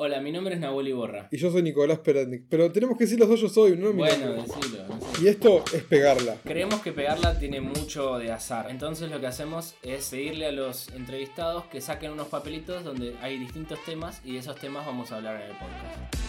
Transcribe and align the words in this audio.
Hola, 0.00 0.20
mi 0.20 0.30
nombre 0.30 0.54
es 0.54 0.60
Nahuel 0.60 0.86
Iborra. 0.86 1.26
Y 1.32 1.38
yo 1.38 1.50
soy 1.50 1.60
Nicolás 1.60 1.98
Peratnik. 1.98 2.44
Pero 2.48 2.70
tenemos 2.70 2.96
que 2.96 3.02
decir 3.02 3.18
los 3.18 3.28
dos 3.28 3.40
yo 3.40 3.48
soy, 3.48 3.76
¿no? 3.76 3.88
Mi 3.90 3.94
Bueno, 3.98 4.26
nombre. 4.26 4.42
decilo. 4.42 4.84
no 4.86 5.00
sé. 5.00 5.24
Y 5.24 5.26
esto 5.26 5.64
es 5.74 5.82
pegarla. 5.82 6.36
Creemos 6.44 6.80
que 6.82 6.92
pegarla 6.92 7.36
tiene 7.36 7.60
mucho 7.60 8.16
de 8.16 8.30
azar. 8.30 8.68
Entonces 8.70 9.10
lo 9.10 9.18
que 9.18 9.26
hacemos 9.26 9.74
es 9.82 10.08
pedirle 10.10 10.46
a 10.46 10.52
los 10.52 10.86
entrevistados 10.90 11.64
que 11.64 11.80
saquen 11.80 12.12
unos 12.12 12.28
papelitos 12.28 12.84
donde 12.84 13.16
hay 13.20 13.38
distintos 13.38 13.80
temas 13.84 14.20
y 14.24 14.34
de 14.34 14.38
esos 14.38 14.54
temas 14.60 14.86
vamos 14.86 15.10
a 15.10 15.16
hablar 15.16 15.34
en 15.42 15.50
el 15.50 15.56
podcast. 15.56 16.27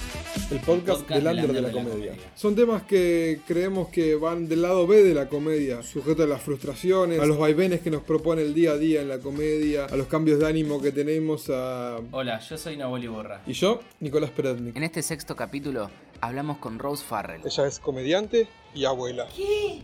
El 0.51 0.59
podcast, 0.59 1.01
podcast 1.01 1.09
del 1.09 1.27
under 1.27 1.47
de 1.47 1.47
la 1.47 1.53
de 1.53 1.61
la 1.61 1.71
comedia. 1.71 2.11
comedia. 2.11 2.31
Son 2.35 2.55
temas 2.55 2.83
que 2.83 3.41
creemos 3.47 3.89
que 3.89 4.15
van 4.15 4.47
del 4.47 4.61
lado 4.61 4.85
B 4.85 5.03
de 5.03 5.13
la 5.13 5.27
comedia, 5.27 5.81
sujeto 5.83 6.23
a 6.23 6.27
las 6.27 6.41
frustraciones, 6.41 7.19
a 7.19 7.25
los 7.25 7.37
vaivenes 7.37 7.81
que 7.81 7.89
nos 7.89 8.03
propone 8.03 8.41
el 8.43 8.53
día 8.53 8.71
a 8.71 8.77
día 8.77 9.01
en 9.01 9.09
la 9.09 9.19
comedia, 9.19 9.85
a 9.85 9.95
los 9.95 10.07
cambios 10.07 10.39
de 10.39 10.47
ánimo 10.47 10.81
que 10.81 10.91
tenemos 10.91 11.49
a... 11.49 11.99
Hola, 12.11 12.39
yo 12.39 12.57
soy 12.57 12.77
Nahuel 12.77 13.03
Iborra. 13.05 13.41
Y 13.47 13.53
yo, 13.53 13.79
Nicolás 13.99 14.29
Peratnik. 14.31 14.75
En 14.75 14.83
este 14.83 15.01
sexto 15.01 15.35
capítulo 15.35 15.89
hablamos 16.21 16.57
con 16.57 16.79
Rose 16.79 17.03
Farrell. 17.03 17.41
Ella 17.45 17.67
es 17.67 17.79
comediante 17.79 18.47
y 18.75 18.85
abuela. 18.85 19.27
¿Qué? 19.35 19.83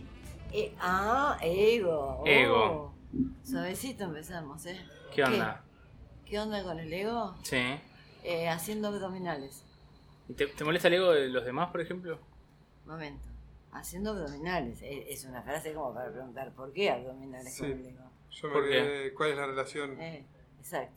Eh, 0.52 0.72
ah, 0.80 1.38
ego. 1.42 2.20
Oh. 2.20 2.26
Ego. 2.26 2.94
Suavecito 3.42 4.04
empezamos, 4.04 4.64
¿eh? 4.66 4.78
¿Qué 5.14 5.24
onda? 5.24 5.64
¿Qué 6.24 6.38
onda 6.38 6.62
con 6.62 6.78
el 6.78 6.92
ego? 6.92 7.34
Sí. 7.42 7.56
Eh, 8.24 8.48
haciendo 8.48 8.88
abdominales. 8.88 9.65
¿Y 10.28 10.34
te, 10.34 10.46
te 10.48 10.64
molesta 10.64 10.88
el 10.88 10.94
ego 10.94 11.12
de 11.12 11.28
los 11.28 11.44
demás, 11.44 11.70
por 11.70 11.80
ejemplo? 11.80 12.18
Momento. 12.84 13.28
Haciendo 13.72 14.10
abdominales. 14.10 14.80
Eh, 14.82 15.06
Es 15.10 15.24
una 15.24 15.42
frase 15.42 15.72
como 15.74 15.92
para 15.94 16.10
preguntar 16.10 16.52
por 16.52 16.72
qué 16.72 16.90
abdominales 16.90 17.54
Sí. 17.54 17.62
con 17.62 17.70
el 17.72 17.86
ego. 17.86 18.10
Yo 18.30 18.48
me 18.48 18.54
¿Por 18.54 18.64
qué? 18.64 18.70
quedé- 18.70 19.14
¿Cuál 19.14 19.30
es 19.30 19.36
la 19.36 19.46
relación? 19.46 20.00
Eh, 20.00 20.24
exacto. 20.58 20.94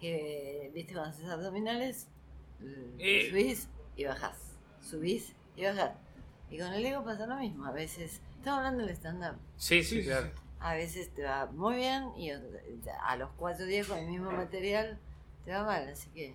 Que, 0.00 0.70
viste, 0.74 0.92
cuando 0.94 1.10
haces 1.10 1.28
abdominales, 1.28 2.08
Eh. 2.98 3.28
subís 3.30 3.68
y 3.96 4.04
bajás. 4.04 4.56
Subís 4.80 5.34
y 5.56 5.64
bajás. 5.64 5.92
Y 6.50 6.58
con 6.58 6.72
el 6.72 6.84
ego 6.84 7.04
pasa 7.04 7.26
lo 7.26 7.36
mismo. 7.36 7.64
A 7.66 7.72
veces, 7.72 8.20
estamos 8.38 8.58
hablando 8.58 8.84
del 8.84 8.94
stand-up. 8.96 9.36
Sí, 9.56 9.82
sí, 9.82 10.00
Sí, 10.02 10.06
claro. 10.08 10.30
A 10.60 10.74
veces 10.74 11.12
te 11.14 11.22
va 11.24 11.46
muy 11.46 11.76
bien 11.76 12.10
y 12.16 12.30
a 12.30 13.16
los 13.16 13.30
cuatro 13.36 13.66
días 13.66 13.86
con 13.86 13.98
el 13.98 14.06
mismo 14.08 14.30
material 14.30 14.98
te 15.44 15.52
va 15.52 15.64
mal. 15.64 15.88
Así 15.88 16.08
que 16.10 16.34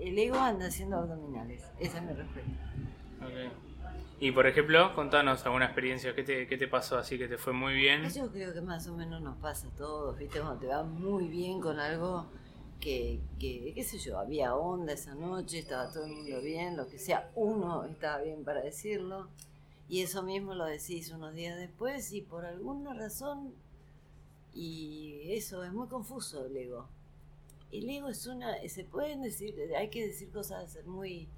el 0.00 0.18
ego 0.18 0.36
anda 0.36 0.66
haciendo 0.66 0.96
abdominales. 0.98 1.62
Esa 1.78 1.98
es 1.98 2.04
mi 2.04 2.12
respuesta. 2.12 2.50
Ok. 3.20 3.52
Y 4.20 4.32
por 4.32 4.46
ejemplo, 4.46 4.94
contanos 4.94 5.44
alguna 5.44 5.66
experiencia. 5.66 6.14
¿Qué 6.14 6.22
te, 6.22 6.46
qué 6.46 6.56
te 6.56 6.68
pasó 6.68 6.96
así 6.98 7.18
que 7.18 7.28
te 7.28 7.36
fue 7.36 7.52
muy 7.52 7.74
bien? 7.74 8.08
Yo 8.10 8.30
creo 8.30 8.54
que 8.54 8.60
más 8.60 8.86
o 8.88 8.94
menos 8.94 9.20
nos 9.20 9.36
pasa 9.38 9.68
a 9.68 9.70
todos, 9.72 10.16
¿viste? 10.16 10.40
Cuando 10.40 10.60
te 10.60 10.66
va 10.66 10.82
muy 10.82 11.28
bien 11.28 11.60
con 11.60 11.78
algo 11.80 12.26
que, 12.80 13.20
que, 13.38 13.72
qué 13.74 13.82
sé 13.82 13.98
yo, 13.98 14.18
había 14.18 14.54
onda 14.54 14.92
esa 14.92 15.14
noche, 15.14 15.58
estaba 15.58 15.90
todo 15.90 16.06
el 16.06 16.12
mundo 16.12 16.40
bien, 16.40 16.76
lo 16.76 16.86
que 16.86 16.98
sea, 16.98 17.30
uno 17.34 17.84
estaba 17.84 18.22
bien 18.22 18.44
para 18.44 18.60
decirlo. 18.62 19.28
Y 19.88 20.02
eso 20.02 20.22
mismo 20.22 20.54
lo 20.54 20.64
decís 20.64 21.10
unos 21.10 21.34
días 21.34 21.58
después 21.58 22.12
y 22.12 22.22
por 22.22 22.46
alguna 22.46 22.94
razón, 22.94 23.52
y 24.54 25.32
eso 25.32 25.64
es 25.64 25.72
muy 25.72 25.88
confuso 25.88 26.46
el 26.46 26.56
ego. 26.56 26.88
El 27.78 27.90
ego 27.90 28.08
es 28.08 28.26
una, 28.26 28.56
se 28.68 28.84
pueden 28.84 29.22
decir, 29.22 29.54
hay 29.76 29.90
que 29.90 30.06
decir 30.06 30.30
cosas 30.30 30.78
muy 30.86 31.28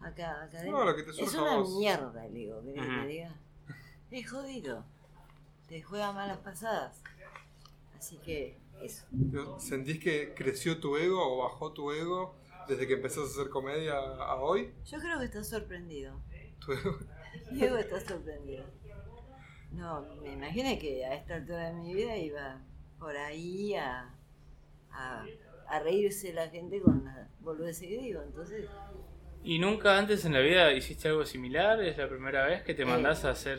acá, 0.00 0.44
académicas. 0.44 0.78
No, 0.78 0.84
lo 0.84 0.94
que 0.96 1.02
te 1.02 1.10
Es 1.10 1.34
una 1.34 1.56
vos. 1.58 1.76
mierda 1.78 2.26
el 2.26 2.36
ego, 2.36 2.62
¿querés 2.62 2.82
que 2.82 2.88
Ujú. 2.90 3.00
te 3.02 3.06
diga? 3.08 3.34
Es 4.10 4.30
jodido. 4.30 4.84
Te 5.68 5.82
juega 5.82 6.12
malas 6.12 6.38
pasadas. 6.38 7.00
Así 7.98 8.16
que 8.18 8.58
eso. 8.82 9.04
¿Sentís 9.58 9.98
que 10.00 10.32
creció 10.34 10.80
tu 10.80 10.96
ego 10.96 11.20
o 11.22 11.42
bajó 11.44 11.72
tu 11.72 11.92
ego 11.92 12.34
desde 12.68 12.86
que 12.86 12.94
empezaste 12.94 13.22
a 13.28 13.32
hacer 13.32 13.50
comedia 13.50 13.94
a 13.98 14.36
hoy? 14.36 14.72
Yo 14.86 14.98
creo 15.00 15.18
que 15.18 15.26
estás 15.26 15.48
sorprendido. 15.48 16.20
Tu 16.64 16.72
ego- 16.72 16.98
Diego 17.52 17.76
está 17.76 18.00
sorprendido. 18.00 18.64
No, 19.72 20.02
me 20.22 20.32
imaginé 20.32 20.78
que 20.78 21.04
a 21.04 21.14
esta 21.14 21.36
altura 21.36 21.68
de 21.70 21.74
mi 21.74 21.94
vida 21.94 22.16
iba 22.16 22.60
por 22.98 23.16
ahí 23.16 23.74
a, 23.74 24.12
a, 24.90 25.24
a 25.70 25.78
reírse 25.80 26.32
la 26.32 26.48
gente 26.48 26.80
con 26.80 27.04
las 27.04 27.28
boludeces 27.40 27.88
que 27.88 27.98
digo. 27.98 28.22
Entonces, 28.22 28.66
¿Y 29.42 29.58
nunca 29.58 29.96
antes 29.96 30.24
en 30.26 30.34
la 30.34 30.40
vida 30.40 30.72
hiciste 30.72 31.08
algo 31.08 31.24
similar? 31.24 31.82
¿Es 31.82 31.96
la 31.96 32.08
primera 32.08 32.44
vez 32.46 32.62
que 32.62 32.74
te 32.74 32.82
Eh. 32.82 32.86
mandás 32.86 33.24
a 33.24 33.30
hacer 33.30 33.58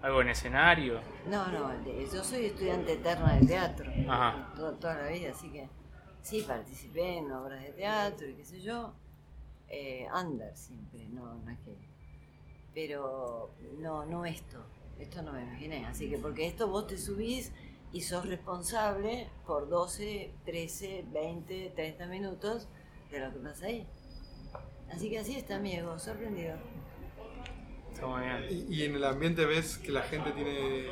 algo 0.00 0.22
en 0.22 0.28
escenario? 0.30 1.00
no, 1.28 1.46
no, 1.48 1.72
yo 1.84 2.24
soy 2.24 2.46
estudiante 2.46 2.92
eterna 2.94 3.36
de 3.38 3.46
teatro. 3.46 3.90
Ajá. 4.08 4.52
Toda, 4.56 4.72
toda 4.78 4.94
la 5.02 5.08
vida, 5.08 5.30
así 5.32 5.50
que 5.50 5.68
sí, 6.22 6.42
participé 6.42 7.18
en 7.18 7.30
obras 7.32 7.62
de 7.62 7.72
teatro 7.72 8.26
y 8.28 8.34
qué 8.34 8.44
sé 8.44 8.60
yo. 8.62 8.94
Eh, 9.68 10.06
under 10.18 10.56
siempre, 10.56 11.06
no, 11.10 11.34
no 11.34 11.50
es 11.50 11.58
que. 11.58 11.76
Pero 12.74 13.50
no, 13.78 14.06
no 14.06 14.24
esto. 14.24 14.64
Esto 14.98 15.22
no 15.22 15.32
me 15.32 15.42
imaginé. 15.42 15.84
Así 15.86 16.08
que, 16.08 16.16
porque 16.18 16.46
esto 16.46 16.68
vos 16.68 16.86
te 16.86 16.96
subís 16.96 17.52
y 17.92 18.02
sos 18.02 18.26
responsable 18.26 19.28
por 19.46 19.68
12, 19.68 20.32
13, 20.44 21.06
20, 21.12 21.72
30 21.74 22.06
minutos 22.06 22.68
de 23.10 23.20
lo 23.20 23.32
que 23.32 23.38
pasa 23.38 23.66
ahí. 23.66 23.86
Así 24.90 25.10
que 25.10 25.18
así 25.18 25.36
está 25.36 25.58
mi 25.58 25.74
ego, 25.74 25.98
sorprendido. 25.98 26.56
Está 27.92 28.06
muy 28.06 28.22
bien. 28.22 28.46
Y, 28.50 28.74
y 28.74 28.84
en 28.84 28.94
el 28.94 29.04
ambiente 29.04 29.44
ves 29.44 29.78
que 29.78 29.92
la 29.92 30.02
gente 30.02 30.32
tiene. 30.32 30.86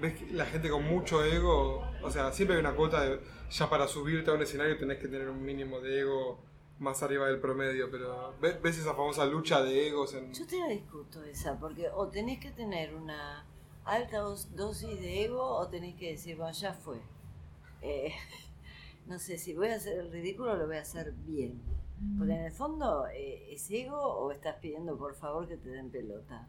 ¿Ves 0.00 0.14
que 0.14 0.26
la 0.32 0.44
gente 0.46 0.68
con 0.68 0.84
mucho 0.84 1.24
ego? 1.24 1.84
O 2.02 2.10
sea, 2.10 2.32
siempre 2.32 2.56
hay 2.56 2.60
una 2.60 2.74
cuota 2.74 3.02
de. 3.02 3.20
Ya 3.50 3.70
para 3.70 3.86
subirte 3.86 4.30
a 4.30 4.34
un 4.34 4.42
escenario 4.42 4.76
tenés 4.76 4.98
que 4.98 5.08
tener 5.08 5.28
un 5.28 5.42
mínimo 5.42 5.80
de 5.80 6.00
ego 6.00 6.40
más 6.78 7.02
arriba 7.02 7.26
del 7.26 7.40
promedio, 7.40 7.90
pero 7.90 8.34
¿ves, 8.40 8.60
ves 8.60 8.78
esa 8.78 8.94
famosa 8.94 9.24
lucha 9.24 9.62
de 9.62 9.88
egos 9.88 10.14
en. 10.14 10.32
Yo 10.32 10.46
te 10.46 10.58
la 10.58 10.68
discuto 10.68 11.22
esa, 11.22 11.58
porque 11.58 11.88
o 11.88 12.08
tenés 12.08 12.38
que 12.40 12.50
tener 12.50 12.94
una 12.94 13.46
alta 13.86 14.18
dos- 14.18 14.54
dosis 14.54 15.00
de 15.00 15.24
ego 15.24 15.42
o 15.42 15.68
tenés 15.68 15.94
que 15.96 16.10
decir, 16.12 16.36
bueno, 16.36 16.52
ya 16.52 16.74
fue. 16.74 16.98
Eh, 17.82 18.12
no 19.06 19.18
sé, 19.18 19.38
si 19.38 19.54
voy 19.54 19.68
a 19.68 19.76
hacer 19.76 19.98
el 19.98 20.10
ridículo 20.10 20.56
lo 20.56 20.66
voy 20.66 20.76
a 20.76 20.82
hacer 20.82 21.12
bien. 21.12 21.60
Porque 22.18 22.34
en 22.34 22.44
el 22.44 22.52
fondo, 22.52 23.06
eh, 23.08 23.54
¿es 23.54 23.70
ego 23.70 23.96
o 23.98 24.30
estás 24.30 24.56
pidiendo 24.56 24.98
por 24.98 25.14
favor 25.14 25.48
que 25.48 25.56
te 25.56 25.70
den 25.70 25.90
pelota? 25.90 26.46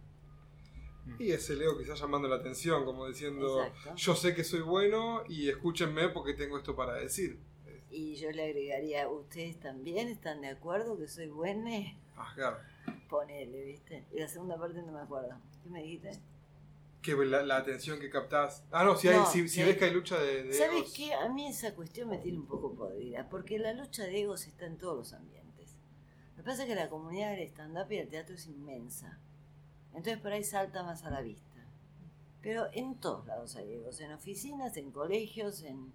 Y 1.20 1.32
es 1.32 1.50
el 1.50 1.62
ego 1.62 1.78
que 1.78 1.84
está 1.84 1.96
llamando 1.96 2.28
la 2.28 2.36
atención, 2.36 2.84
como 2.84 3.08
diciendo, 3.08 3.64
Exacto. 3.64 3.96
yo 3.96 4.14
sé 4.16 4.36
que 4.36 4.44
soy 4.44 4.60
bueno 4.60 5.24
y 5.30 5.48
escúchenme 5.48 6.10
porque 6.10 6.34
tengo 6.34 6.58
esto 6.58 6.76
para 6.76 6.96
decir. 6.96 7.40
Y 7.90 8.16
yo 8.16 8.30
le 8.32 8.44
agregaría, 8.44 9.08
¿ustedes 9.08 9.58
también 9.58 10.10
están 10.10 10.42
de 10.42 10.50
acuerdo 10.50 10.98
que 10.98 11.08
soy 11.08 11.28
buena? 11.30 11.72
Ah, 12.18 12.34
claro. 12.36 12.58
Ponele, 13.10 13.64
¿viste? 13.64 14.06
Y 14.14 14.20
la 14.20 14.28
segunda 14.28 14.58
parte 14.58 14.82
no 14.84 14.92
me 14.92 15.00
acuerdo. 15.00 15.30
¿Qué 15.64 15.70
me 15.70 15.82
dijiste? 15.82 16.20
Que 17.02 17.14
la, 17.16 17.44
la 17.44 17.58
atención 17.58 18.00
que 18.00 18.10
captás. 18.10 18.66
Ah, 18.72 18.84
no, 18.84 18.96
si, 18.98 19.08
hay, 19.08 19.16
No, 19.18 19.26
si, 19.26 19.42
si 19.48 19.62
sí. 19.62 19.64
ves 19.64 19.78
que 19.78 19.86
hay 19.86 19.92
lucha 19.94 20.18
de, 20.20 20.44
de 20.44 20.54
¿Sabes 20.54 20.78
egos. 20.80 20.94
qué? 20.96 21.14
A 21.14 21.30
mí 21.30 21.48
esa 21.48 21.74
cuestión 21.74 22.10
me 22.10 22.18
tiene 22.18 22.38
un 22.40 22.48
poco 22.48 22.74
podrida, 22.76 23.30
porque 23.30 23.60
la 23.60 23.74
lucha 23.74 24.04
de 24.04 24.22
egos 24.22 24.46
está 24.48 24.66
en 24.66 24.78
todos 24.78 24.98
los 24.98 25.14
ambientes. 25.14 25.78
Lo 26.36 26.44
que 26.44 26.50
pasa 26.50 26.64
es 26.64 26.70
que 26.70 26.76
la 26.76 26.90
comunidad 26.90 27.32
del 27.32 27.48
stand-up 27.48 27.92
y 27.92 27.98
del 27.98 28.10
teatro 28.10 28.36
es 28.36 28.46
inmensa. 28.48 29.20
Entonces 29.94 30.18
por 30.18 30.32
ahí 30.32 30.44
salta 30.44 30.84
más 30.84 31.04
a 31.06 31.10
la 31.10 31.22
vista. 31.22 31.44
Pero 32.42 32.68
en 32.74 32.96
todos 33.00 33.26
lados 33.26 33.56
hay 33.56 33.74
egos, 33.74 34.00
en 34.02 34.12
oficinas, 34.12 34.76
en 34.78 34.92
colegios, 34.92 35.64
en, 35.64 35.92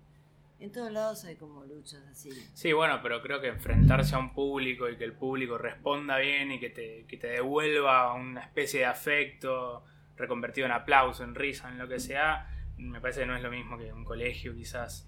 en 0.60 0.72
todos 0.72 0.90
lados 0.92 1.24
hay 1.24 1.36
como 1.36 1.64
luchas 1.64 2.02
así. 2.10 2.30
Sí, 2.54 2.72
bueno, 2.72 3.00
pero 3.02 3.22
creo 3.22 3.40
que 3.40 3.48
enfrentarse 3.48 4.14
a 4.14 4.19
un 4.19 4.32
público 4.34 4.88
y 4.88 4.96
que 4.96 5.04
el 5.04 5.14
público 5.14 5.56
responda 5.58 6.19
bien 6.19 6.52
y 6.52 6.58
que 6.60 6.70
te, 6.70 7.06
que 7.06 7.16
te 7.16 7.28
devuelva 7.28 8.12
una 8.14 8.40
especie 8.42 8.80
de 8.80 8.86
afecto 8.86 9.84
reconvertido 10.22 10.66
en 10.66 10.72
aplauso, 10.72 11.22
en 11.25 11.34
risa, 11.34 11.69
en 11.69 11.78
lo 11.78 11.87
que 11.88 12.00
sea, 12.00 12.49
me 12.78 13.00
parece 13.00 13.21
que 13.21 13.27
no 13.27 13.37
es 13.37 13.43
lo 13.43 13.50
mismo 13.50 13.77
que 13.78 13.93
un 13.93 14.05
colegio 14.05 14.55
quizás, 14.55 15.06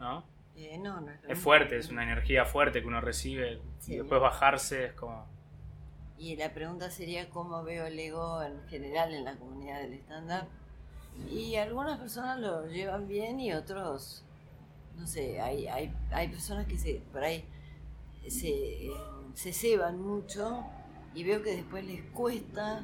¿no? 0.00 0.24
Eh, 0.56 0.78
no, 0.78 1.00
no 1.00 1.10
es, 1.28 1.38
fuerte, 1.38 1.78
es 1.78 1.88
una 1.90 2.02
energía 2.02 2.44
fuerte 2.44 2.80
que 2.82 2.86
uno 2.86 3.00
recibe 3.00 3.60
Sí. 3.78 3.94
y 3.94 3.96
después 3.98 4.20
bajarse 4.20 4.86
es 4.86 4.92
como... 4.92 5.26
Y 6.18 6.36
la 6.36 6.52
pregunta 6.52 6.90
sería 6.90 7.28
cómo 7.30 7.64
veo 7.64 7.86
el 7.86 7.98
ego 7.98 8.42
en 8.42 8.62
general 8.68 9.12
en 9.12 9.24
la 9.24 9.34
comunidad 9.36 9.80
del 9.80 9.94
stand-up. 9.94 10.46
Y 11.30 11.56
algunas 11.56 11.98
personas 11.98 12.38
lo 12.38 12.66
llevan 12.68 13.08
bien 13.08 13.40
y 13.40 13.52
otros, 13.52 14.24
no 14.96 15.06
sé, 15.06 15.40
hay, 15.40 15.66
hay, 15.66 15.92
hay 16.10 16.28
personas 16.28 16.66
que 16.66 16.78
se, 16.78 17.02
por 17.12 17.24
ahí 17.24 17.44
se, 18.28 18.90
se 19.34 19.52
ceban 19.52 20.00
mucho 20.00 20.64
y 21.14 21.24
veo 21.24 21.42
que 21.42 21.56
después 21.56 21.84
les 21.84 22.02
cuesta, 22.12 22.82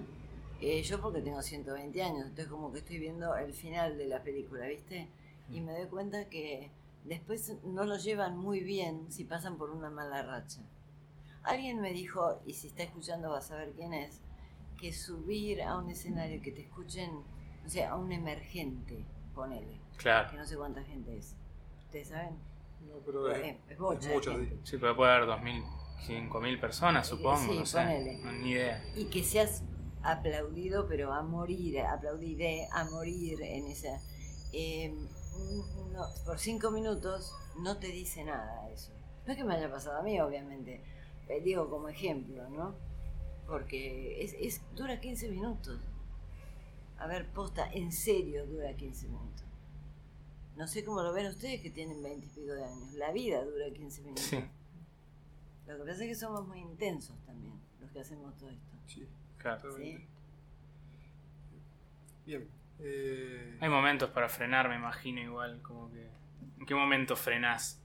eh, 0.60 0.82
yo 0.82 1.00
porque 1.00 1.20
tengo 1.22 1.40
120 1.42 2.02
años, 2.02 2.22
entonces 2.22 2.48
como 2.48 2.72
que 2.72 2.78
estoy 2.78 2.98
viendo 2.98 3.34
el 3.36 3.52
final 3.52 3.96
de 3.98 4.06
la 4.06 4.22
película, 4.22 4.66
¿viste? 4.66 5.08
Y 5.50 5.60
me 5.60 5.72
doy 5.72 5.86
cuenta 5.88 6.28
que 6.28 6.70
después 7.04 7.54
no 7.64 7.84
lo 7.84 7.96
llevan 7.96 8.36
muy 8.36 8.60
bien 8.60 9.10
si 9.10 9.24
pasan 9.24 9.56
por 9.56 9.70
una 9.70 9.88
mala 9.90 10.22
racha. 10.22 10.60
Alguien 11.44 11.80
me 11.80 11.92
dijo, 11.92 12.40
y 12.44 12.52
si 12.54 12.66
está 12.68 12.82
escuchando 12.82 13.30
vas 13.30 13.50
a 13.50 13.56
ver 13.56 13.72
quién 13.72 13.94
es, 13.94 14.20
que 14.78 14.92
subir 14.92 15.62
a 15.62 15.76
un 15.78 15.90
escenario 15.90 16.40
que 16.42 16.52
te 16.52 16.60
escuchen, 16.62 17.10
o 17.64 17.68
sea, 17.68 17.92
a 17.92 17.96
un 17.96 18.12
emergente, 18.12 19.04
ponele, 19.34 19.80
Claro. 19.96 20.30
que 20.30 20.36
no 20.36 20.46
sé 20.46 20.56
cuánta 20.56 20.82
gente 20.84 21.16
es. 21.16 21.34
¿Ustedes 21.86 22.08
saben? 22.08 22.36
No, 22.86 22.94
pero 23.04 23.30
es, 23.32 23.38
Eh, 23.44 23.58
es 23.70 23.78
bocha 23.78 23.98
es 24.00 24.08
de 24.08 24.14
mucho, 24.14 24.30
gente. 24.32 24.50
sí. 24.56 24.60
Sí, 24.64 24.76
pero 24.78 24.94
puede 24.96 25.12
haber 25.12 25.28
2.000 25.28 25.64
5.000 26.06 26.60
personas, 26.60 27.06
supongo, 27.08 27.38
Sí, 27.52 27.58
no 27.58 27.66
sé. 27.66 27.78
ponele. 27.78 28.18
No, 28.18 28.32
Ni 28.32 28.50
idea. 28.50 28.84
Y 28.94 29.06
que 29.06 29.24
seas 29.24 29.64
aplaudido, 30.02 30.86
pero 30.88 31.12
a 31.12 31.22
morir, 31.22 31.80
aplaudiré 31.80 32.68
a 32.72 32.84
morir 32.84 33.40
en 33.42 33.66
esa... 33.68 34.00
eh, 34.52 34.94
no, 35.92 36.04
por 36.24 36.38
cinco 36.38 36.70
minutos 36.70 37.32
no 37.60 37.78
te 37.78 37.88
dice 37.88 38.24
nada 38.24 38.68
eso. 38.70 38.92
No 39.26 39.32
es 39.32 39.38
que 39.38 39.44
me 39.44 39.54
haya 39.54 39.70
pasado 39.70 39.98
a 39.98 40.02
mí, 40.02 40.20
obviamente. 40.20 40.82
eh, 41.28 41.40
digo 41.42 41.68
como 41.70 41.88
ejemplo, 41.88 42.48
¿no? 42.50 42.74
Porque 43.46 44.22
es, 44.22 44.34
es, 44.40 44.60
dura 44.74 45.00
15 45.00 45.28
minutos. 45.28 45.80
A 46.98 47.06
ver, 47.06 47.30
posta, 47.32 47.70
en 47.72 47.92
serio 47.92 48.46
dura 48.46 48.74
15 48.76 49.08
minutos. 49.08 49.44
No 50.56 50.66
sé 50.66 50.84
cómo 50.84 51.02
lo 51.02 51.12
ven 51.12 51.26
ustedes 51.26 51.60
que 51.62 51.70
tienen 51.70 52.02
20 52.02 52.26
y 52.26 52.28
pico 52.30 52.52
de 52.52 52.64
años. 52.64 52.92
La 52.94 53.12
vida 53.12 53.44
dura 53.44 53.70
15 53.72 54.02
minutos. 54.02 54.24
Sí, 54.24 54.36
Lo 55.66 55.76
que 55.76 55.84
pasa 55.84 56.02
es 56.04 56.08
que 56.08 56.14
somos 56.14 56.46
muy 56.48 56.60
intensos 56.60 57.16
también, 57.26 57.60
los 57.80 57.90
que 57.92 58.00
hacemos 58.00 58.36
todo 58.38 58.50
esto. 58.50 58.76
Sí, 58.86 59.06
claro. 59.38 59.74
Bien. 62.26 62.48
Eh, 62.80 63.56
Hay 63.60 63.68
momentos 63.68 64.10
para 64.10 64.28
frenar, 64.28 64.68
me 64.68 64.76
imagino, 64.76 65.20
igual. 65.20 65.60
Como 65.62 65.90
que. 65.90 66.06
¿En 66.58 66.66
qué 66.66 66.74
momento 66.74 67.16
frenás? 67.16 67.80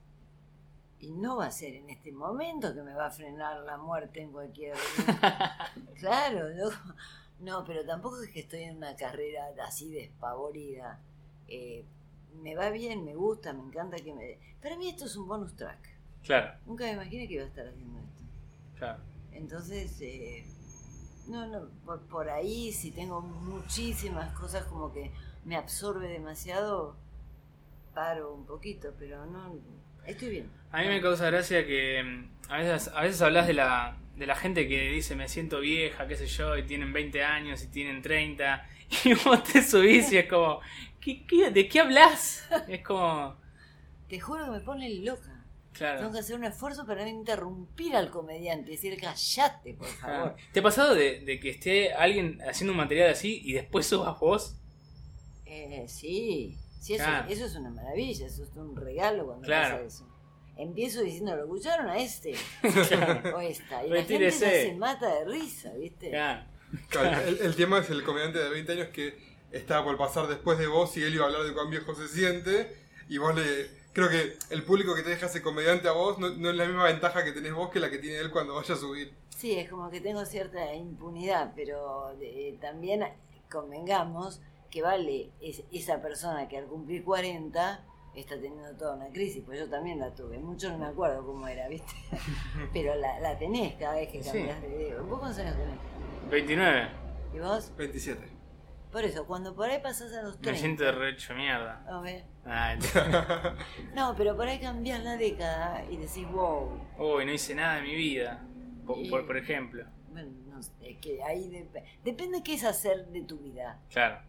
Y 0.99 1.11
no 1.11 1.37
va 1.37 1.47
a 1.47 1.51
ser 1.51 1.75
en 1.75 1.89
este 1.89 2.11
momento 2.11 2.73
que 2.73 2.81
me 2.81 2.93
va 2.93 3.07
a 3.07 3.11
frenar 3.11 3.59
la 3.61 3.77
muerte 3.77 4.21
en 4.21 4.31
cualquier... 4.31 4.73
claro, 5.99 6.49
no, 6.55 6.69
no, 7.39 7.65
pero 7.65 7.85
tampoco 7.85 8.21
es 8.21 8.29
que 8.29 8.39
estoy 8.39 8.63
en 8.63 8.77
una 8.77 8.95
carrera 8.95 9.47
así 9.67 9.91
despavorida. 9.91 10.99
Eh, 11.49 11.83
me 12.41 12.55
va 12.55 12.69
bien, 12.69 13.03
me 13.03 13.15
gusta, 13.15 13.51
me 13.51 13.63
encanta 13.63 13.97
que 13.97 14.13
me... 14.13 14.39
Para 14.61 14.77
mí 14.77 14.87
esto 14.89 15.03
es 15.05 15.15
un 15.17 15.27
bonus 15.27 15.53
track. 15.57 15.89
Claro, 16.23 16.57
Nunca 16.65 16.85
me 16.85 16.93
imaginé 16.93 17.27
que 17.27 17.33
iba 17.33 17.43
a 17.43 17.47
estar 17.47 17.67
haciendo 17.67 17.99
esto. 17.99 18.23
claro. 18.77 19.03
Entonces, 19.33 19.99
eh, 19.99 20.45
no, 21.27 21.45
no, 21.47 21.69
por, 21.85 22.01
por 22.07 22.29
ahí 22.29 22.71
si 22.71 22.91
tengo 22.91 23.21
muchísimas 23.21 24.33
cosas 24.37 24.65
como 24.65 24.91
que 24.91 25.11
me 25.45 25.55
absorbe 25.55 26.07
demasiado, 26.07 26.95
paro 27.93 28.33
un 28.33 28.45
poquito, 28.45 28.93
pero 28.99 29.25
no, 29.27 29.55
estoy 30.05 30.29
bien. 30.29 30.51
A 30.71 30.81
mí 30.81 30.87
me 30.87 31.01
causa 31.01 31.27
gracia 31.29 31.65
que 31.65 32.03
mm, 32.03 32.51
a 32.51 32.57
veces, 32.57 32.87
a 32.93 33.01
veces 33.01 33.21
hablas 33.21 33.47
de 33.47 33.53
la, 33.53 33.97
de 34.15 34.25
la 34.27 34.35
gente 34.35 34.67
que 34.67 34.89
dice 34.89 35.15
me 35.15 35.27
siento 35.27 35.59
vieja, 35.59 36.07
qué 36.07 36.15
sé 36.15 36.27
yo, 36.27 36.57
y 36.57 36.63
tienen 36.63 36.91
20 36.93 37.23
años 37.23 37.63
y 37.63 37.67
tienen 37.67 38.01
30, 38.01 38.65
y 39.05 39.13
vos 39.13 39.43
te 39.43 39.61
subís 39.63 40.11
y 40.11 40.17
es 40.17 40.27
como, 40.27 40.59
¿qué, 40.99 41.25
qué- 41.27 41.51
de 41.51 41.67
qué 41.67 41.79
hablas? 41.79 42.43
Es 42.67 42.81
como, 42.83 43.37
Te 44.07 44.17
juro 44.17 44.45
que 44.45 44.51
me 44.51 44.59
pone 44.61 44.89
loca. 45.03 45.32
Tengo 45.73 45.95
claro. 45.95 46.11
que 46.11 46.19
hacer 46.19 46.35
un 46.35 46.43
esfuerzo 46.45 46.85
para 46.85 47.03
no 47.03 47.09
interrumpir 47.09 47.95
al 47.95 48.09
comediante, 48.11 48.71
decir 48.71 48.99
callate, 48.99 49.73
por 49.73 49.87
favor. 49.87 50.35
¿Te 50.51 50.59
ha 50.59 50.63
pasado 50.63 50.93
de, 50.95 51.21
de 51.21 51.39
que 51.39 51.49
esté 51.49 51.93
alguien 51.93 52.39
haciendo 52.47 52.71
un 52.73 52.77
material 52.77 53.09
así 53.09 53.41
y 53.43 53.53
después 53.53 53.85
subas 53.87 54.19
vos? 54.19 54.55
Eh, 55.45 55.85
sí, 55.87 56.57
sí 56.79 56.95
eso, 56.95 57.03
Claro. 57.03 57.29
eso 57.29 57.45
es 57.45 57.55
una 57.55 57.69
maravilla, 57.69 58.25
eso 58.27 58.43
es 58.43 58.55
un 58.55 58.75
regalo 58.75 59.25
cuando 59.25 59.45
Claro. 59.45 59.75
pasa 59.77 59.87
eso. 59.87 60.09
Empiezo 60.55 61.01
diciendo, 61.01 61.35
¿lo 61.35 61.43
escucharon 61.43 61.87
a 61.87 61.97
este? 61.97 62.33
Claro. 62.87 63.37
O 63.37 63.41
esta. 63.41 63.85
Y 63.85 63.89
la 63.89 64.03
gente 64.03 64.19
ya 64.25 64.31
se 64.31 64.75
mata 64.75 65.13
de 65.15 65.25
risa, 65.25 65.73
¿viste? 65.73 66.09
Claro. 66.11 66.45
claro, 66.89 67.21
el, 67.27 67.39
el 67.39 67.55
tema 67.55 67.79
es 67.79 67.89
el 67.89 68.03
comediante 68.03 68.37
de 68.39 68.49
20 68.49 68.71
años 68.73 68.87
que 68.89 69.17
estaba 69.51 69.83
por 69.83 69.97
pasar 69.97 70.27
después 70.27 70.57
de 70.59 70.67
vos 70.67 70.95
y 70.97 71.03
él 71.03 71.13
iba 71.15 71.23
a 71.25 71.27
hablar 71.27 71.43
de 71.43 71.53
cuán 71.53 71.69
viejo 71.71 71.93
se 71.95 72.07
siente. 72.07 72.75
Y 73.09 73.17
vos 73.17 73.35
le. 73.35 73.81
Creo 73.93 74.09
que 74.09 74.37
el 74.49 74.63
público 74.63 74.95
que 74.95 75.03
te 75.03 75.09
deja 75.11 75.27
ese 75.27 75.41
comediante 75.43 75.87
a 75.87 75.91
vos 75.91 76.17
no, 76.17 76.29
no 76.29 76.49
es 76.49 76.55
la 76.55 76.65
misma 76.65 76.85
ventaja 76.85 77.23
que 77.23 77.31
tenés 77.31 77.53
vos 77.53 77.69
que 77.69 77.79
la 77.79 77.89
que 77.91 77.99
tiene 77.99 78.17
él 78.17 78.31
cuando 78.31 78.55
vaya 78.55 78.73
a 78.73 78.77
subir. 78.77 79.13
Sí, 79.29 79.53
es 79.57 79.69
como 79.69 79.89
que 79.91 80.01
tengo 80.01 80.25
cierta 80.25 80.73
impunidad, 80.73 81.53
pero 81.55 82.11
eh, 82.19 82.57
también 82.59 83.05
convengamos 83.51 84.41
que 84.71 84.81
vale 84.81 85.29
es- 85.41 85.63
esa 85.71 86.01
persona 86.01 86.47
que 86.47 86.57
al 86.57 86.65
cumplir 86.65 87.03
40 87.03 87.85
está 88.15 88.35
teniendo 88.35 88.71
toda 88.77 88.95
una 88.95 89.07
crisis, 89.09 89.43
pues 89.45 89.59
yo 89.59 89.69
también 89.69 89.99
la 89.99 90.13
tuve, 90.13 90.37
mucho 90.39 90.69
no 90.71 90.77
me 90.79 90.85
acuerdo 90.87 91.25
cómo 91.25 91.47
era, 91.47 91.67
¿viste? 91.67 91.93
Pero 92.73 92.95
la, 92.95 93.19
la 93.19 93.37
tenés 93.37 93.75
cada 93.75 93.95
vez 93.95 94.09
que 94.11 94.23
Sí. 94.23 94.29
cambias 94.31 94.61
de 94.61 94.67
video. 94.69 95.03
¿Vos 95.05 95.19
cuántos 95.19 95.39
años 95.39 95.55
tenés? 95.55 95.77
29. 96.31 96.87
¿Y 97.35 97.39
vos? 97.39 97.71
27. 97.77 98.21
Por 98.91 99.03
eso, 99.03 99.25
cuando 99.25 99.55
por 99.55 99.69
ahí 99.69 99.79
pasás 99.81 100.13
a 100.13 100.21
los 100.21 100.33
30... 100.39 100.51
Me 100.51 100.57
siento 100.57 100.91
re 100.91 101.09
hecho 101.11 101.33
mierda. 101.33 101.83
A 101.87 101.99
ver. 102.01 102.23
Ay, 102.45 102.77
No, 103.95 104.13
pero 104.17 104.35
por 104.35 104.47
ahí 104.47 104.59
cambias 104.59 105.03
la 105.03 105.15
década 105.17 105.83
y 105.89 105.97
decís, 105.97 106.27
wow. 106.31 106.69
Uy, 106.97 107.25
no 107.25 107.31
hice 107.31 107.55
nada 107.55 107.75
de 107.75 107.83
mi 107.83 107.95
vida. 107.95 108.41
Por, 108.85 108.97
Y- 108.99 109.09
por, 109.09 109.25
por 109.25 109.37
ejemplo. 109.37 109.85
Bueno, 110.11 110.31
no 110.49 110.61
sé, 110.61 110.71
es 110.81 110.97
que 110.97 111.23
ahí 111.23 111.49
dep- 111.49 111.83
depende 112.03 112.43
qué 112.43 112.53
es 112.55 112.63
hacer 112.63 113.07
de 113.07 113.21
tu 113.21 113.37
vida. 113.39 113.79
Claro, 113.89 114.19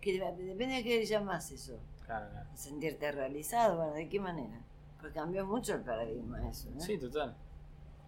Que 0.00 0.12
de- 0.18 0.44
depende 0.44 0.76
de 0.76 0.82
qué 0.82 1.04
llamas 1.06 1.50
eso. 1.50 1.78
claro, 2.04 2.28
claro. 2.30 2.48
sentirte 2.54 3.10
realizado, 3.12 3.76
bueno, 3.76 3.92
¿de 3.94 4.08
qué 4.08 4.18
manera? 4.20 4.60
Pues 5.00 5.12
cambió 5.12 5.46
mucho 5.46 5.74
el 5.74 5.82
paradigma 5.82 6.48
eso, 6.48 6.68
¿no? 6.74 6.80
Sí, 6.80 6.98
total. 6.98 7.36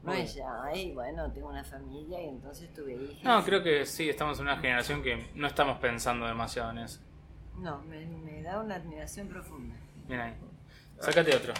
no 0.02 0.12
es 0.12 0.34
ya, 0.34 0.62
ay, 0.64 0.92
bueno, 0.92 1.30
tengo 1.30 1.48
una 1.50 1.62
familia 1.62 2.20
y 2.22 2.28
entonces 2.30 2.72
tuve 2.74 2.94
hijos. 2.94 3.22
No, 3.22 3.44
creo 3.44 3.62
que 3.62 3.86
sí, 3.86 4.08
estamos 4.08 4.38
en 4.40 4.46
una 4.46 4.56
generación 4.58 5.02
que 5.02 5.30
no 5.34 5.46
estamos 5.46 5.78
pensando 5.78 6.26
demasiado 6.26 6.70
en 6.72 6.78
eso. 6.78 7.00
No, 7.60 7.82
me, 7.82 8.06
me 8.06 8.42
da 8.42 8.60
una 8.60 8.76
admiración 8.76 9.28
profunda. 9.28 9.76
Mira 10.08 10.26
ahí. 10.26 10.34
Sácate 10.98 11.34
otro. 11.36 11.52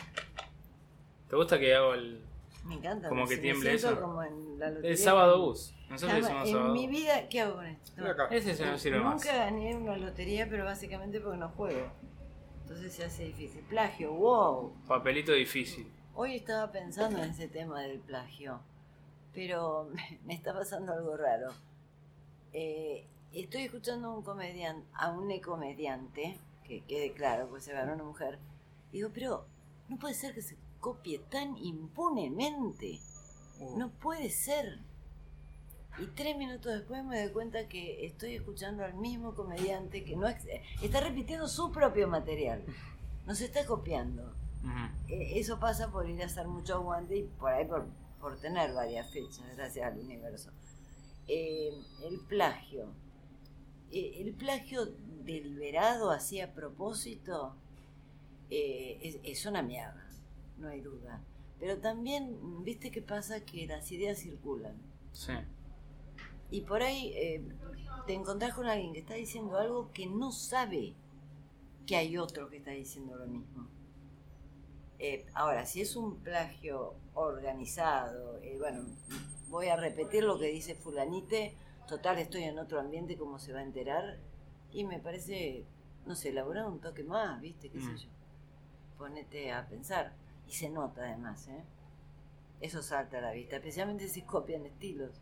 ¿Te 1.29 1.37
gusta 1.37 1.59
que 1.59 1.75
hago 1.75 1.95
el, 1.95 2.21
Me 2.65 2.75
encanta. 2.75 3.09
Como 3.09 3.27
que 3.27 3.37
tiemble 3.37 3.75
eso. 3.75 4.01
como 4.01 4.23
en 4.23 4.59
la 4.59 4.69
lotería. 4.71 4.91
el 4.91 4.99
sábado 4.99 5.41
bus? 5.47 5.75
Nosotros 5.89 6.21
Jamás- 6.21 6.25
hicimos 6.31 6.47
En 6.49 6.53
sábado 6.55 6.75
mi 6.75 6.87
vida, 6.89 7.29
¿qué 7.29 7.41
hago 7.43 7.55
con 7.57 7.67
esto? 7.67 7.93
Ese 8.31 8.55
se 8.55 8.67
nos 8.67 8.81
sirve 8.81 9.01
más. 9.01 9.15
Nunca 9.15 9.37
gané 9.37 9.75
una 9.77 9.97
lotería, 9.97 10.49
pero 10.49 10.65
básicamente 10.65 11.21
porque 11.21 11.39
no 11.39 11.49
juego. 11.51 11.91
Entonces 12.63 12.93
se 12.93 13.05
hace 13.05 13.25
difícil. 13.25 13.63
Plagio, 13.63 14.13
wow. 14.13 14.73
Papelito 14.87 15.33
difícil. 15.33 15.91
Hoy 16.15 16.37
estaba 16.37 16.71
pensando 16.71 17.23
en 17.23 17.31
ese 17.31 17.49
tema 17.49 17.81
del 17.83 17.99
plagio, 18.01 18.61
pero 19.33 19.91
me 20.25 20.35
está 20.35 20.53
pasando 20.55 20.93
algo 20.93 21.17
raro. 21.17 21.53
Eh, 22.53 23.07
estoy 23.33 23.63
escuchando 23.63 24.09
a 24.09 24.15
un 24.15 24.23
comediante, 24.23 24.87
a 24.95 25.11
un 25.11 25.41
comediante, 25.41 26.39
que 26.65 26.83
quede 26.85 27.13
claro, 27.13 27.49
pues 27.49 27.65
se 27.65 27.73
varón 27.73 27.95
una 27.95 28.05
mujer. 28.05 28.39
Digo, 28.93 29.11
pero 29.13 29.45
no 29.89 29.99
puede 29.99 30.15
ser 30.15 30.35
que 30.35 30.43
se 30.43 30.57
copie 30.81 31.19
tan 31.19 31.57
impunemente. 31.59 33.01
Uh, 33.59 33.79
No 33.79 33.91
puede 33.91 34.31
ser. 34.31 34.79
Y 35.99 36.07
tres 36.07 36.37
minutos 36.37 36.73
después 36.73 37.05
me 37.05 37.21
doy 37.23 37.33
cuenta 37.33 37.69
que 37.69 38.07
estoy 38.07 38.37
escuchando 38.37 38.85
al 38.85 38.95
mismo 38.95 39.35
comediante 39.35 40.05
que 40.05 40.17
no 40.17 40.27
está 40.29 41.01
repitiendo 41.01 41.49
su 41.49 41.71
propio 41.73 42.09
material. 42.09 42.65
No 43.27 43.35
se 43.35 43.47
está 43.47 43.67
copiando. 43.67 44.33
Eh, 45.09 45.39
Eso 45.39 45.59
pasa 45.59 45.91
por 45.91 46.09
ir 46.09 46.23
a 46.23 46.27
hacer 46.27 46.47
mucho 46.47 46.75
aguante 46.75 47.17
y 47.17 47.23
por 47.25 47.53
ahí 47.53 47.67
por, 47.67 47.87
por 48.21 48.39
tener 48.39 48.73
varias 48.73 49.11
fechas, 49.11 49.45
gracias 49.57 49.87
al 49.93 49.99
universo. 49.99 50.51
Eh, 51.27 51.71
el 52.05 52.21
plagio. 52.21 52.87
Eh, 53.93 54.23
el 54.23 54.33
plagio 54.35 54.87
deliberado 55.25 56.11
así 56.11 56.41
a 56.41 56.55
propósito 56.55 57.55
eh, 58.51 58.99
es, 59.03 59.19
es 59.23 59.47
una 59.47 59.63
mierda, 59.63 60.09
no 60.59 60.69
hay 60.69 60.81
duda. 60.81 61.23
Pero 61.59 61.79
también, 61.79 62.65
¿viste 62.65 62.91
qué 62.91 63.03
pasa? 63.03 63.45
Que 63.45 63.67
las 63.67 63.91
ideas 63.93 64.19
circulan. 64.19 64.75
Sí. 65.13 65.33
Y 66.51 66.63
por 66.63 66.83
ahí 66.83 67.13
eh, 67.15 67.45
te 68.07 68.15
encontrás 68.15 68.55
con 68.55 68.67
alguien 68.67 68.93
que 68.93 69.01
está 69.01 69.15
diciendo 69.15 69.59
algo 69.59 69.93
que 69.93 70.07
no 70.07 70.33
sabe 70.33 70.95
que 71.87 71.97
hay 71.97 72.17
otro 72.17 72.49
que 72.49 72.57
está 72.57 72.71
diciendo 72.71 73.17
lo 73.17 73.27
mismo. 73.27 73.69
Eh, 74.99 75.27
ahora, 75.35 75.65
si 75.65 75.81
es 75.81 75.97
un 75.97 76.17
plagio 76.17 76.95
organizado, 77.15 78.41
bueno, 78.59 78.85
voy 79.49 79.69
a 79.69 79.77
repetir 79.77 80.25
lo 80.25 80.39
que 80.39 80.47
dice 80.47 80.75
fulanite, 80.75 81.55
total 81.91 82.19
estoy 82.19 82.45
en 82.45 82.59
otro 82.59 82.81
ambiente, 82.81 83.17
¿cómo 83.19 83.39
se 83.39 83.53
va 83.53 83.59
a 83.61 83.63
enterar? 83.63 84.17
Y 84.73 84.85
me 84.85 84.99
parece, 85.01 85.65
no 86.07 86.15
sé, 86.15 86.31
elaborar 86.31 86.67
un 86.67 86.81
toque 86.81 87.03
más, 87.05 87.41
¿viste? 87.41 87.69
¿Qué 87.69 87.79
Mm. 87.79 87.97
sé 87.99 88.05
yo? 88.05 88.11
Ponete 88.97 89.53
a 89.53 89.67
pensar. 89.67 90.13
Y 90.49 90.53
se 90.53 90.71
nota 90.71 91.03
además, 91.03 91.47
¿eh? 91.49 91.63
Eso 92.61 92.83
salta 92.83 93.19
a 93.19 93.21
la 93.21 93.33
vista, 93.33 93.57
especialmente 93.57 94.09
si 94.09 94.23
copian 94.23 94.65
estilos. 94.67 95.21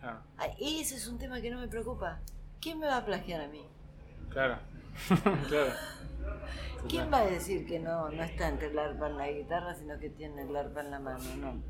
Claro. 0.00 0.20
Ay, 0.36 0.80
ese 0.80 0.96
es 0.96 1.06
un 1.08 1.18
tema 1.18 1.40
que 1.40 1.50
no 1.50 1.58
me 1.58 1.68
preocupa. 1.68 2.20
¿Quién 2.60 2.78
me 2.78 2.86
va 2.86 2.98
a 2.98 3.04
plagiar 3.04 3.40
a 3.40 3.48
mí? 3.48 3.64
Claro. 4.30 4.58
claro. 5.48 5.72
¿Quién 6.88 7.10
va 7.12 7.18
a 7.18 7.26
decir 7.26 7.66
que 7.66 7.78
no, 7.80 8.10
no 8.10 8.22
está 8.22 8.48
entre 8.48 8.68
el 8.68 8.78
arpa 8.78 9.08
en 9.08 9.16
la 9.16 9.30
guitarra, 9.30 9.74
sino 9.74 9.98
que 9.98 10.10
tiene 10.10 10.42
el 10.42 10.54
arpa 10.54 10.80
en 10.82 10.90
la 10.90 11.00
mano? 11.00 11.24
No, 11.36 11.62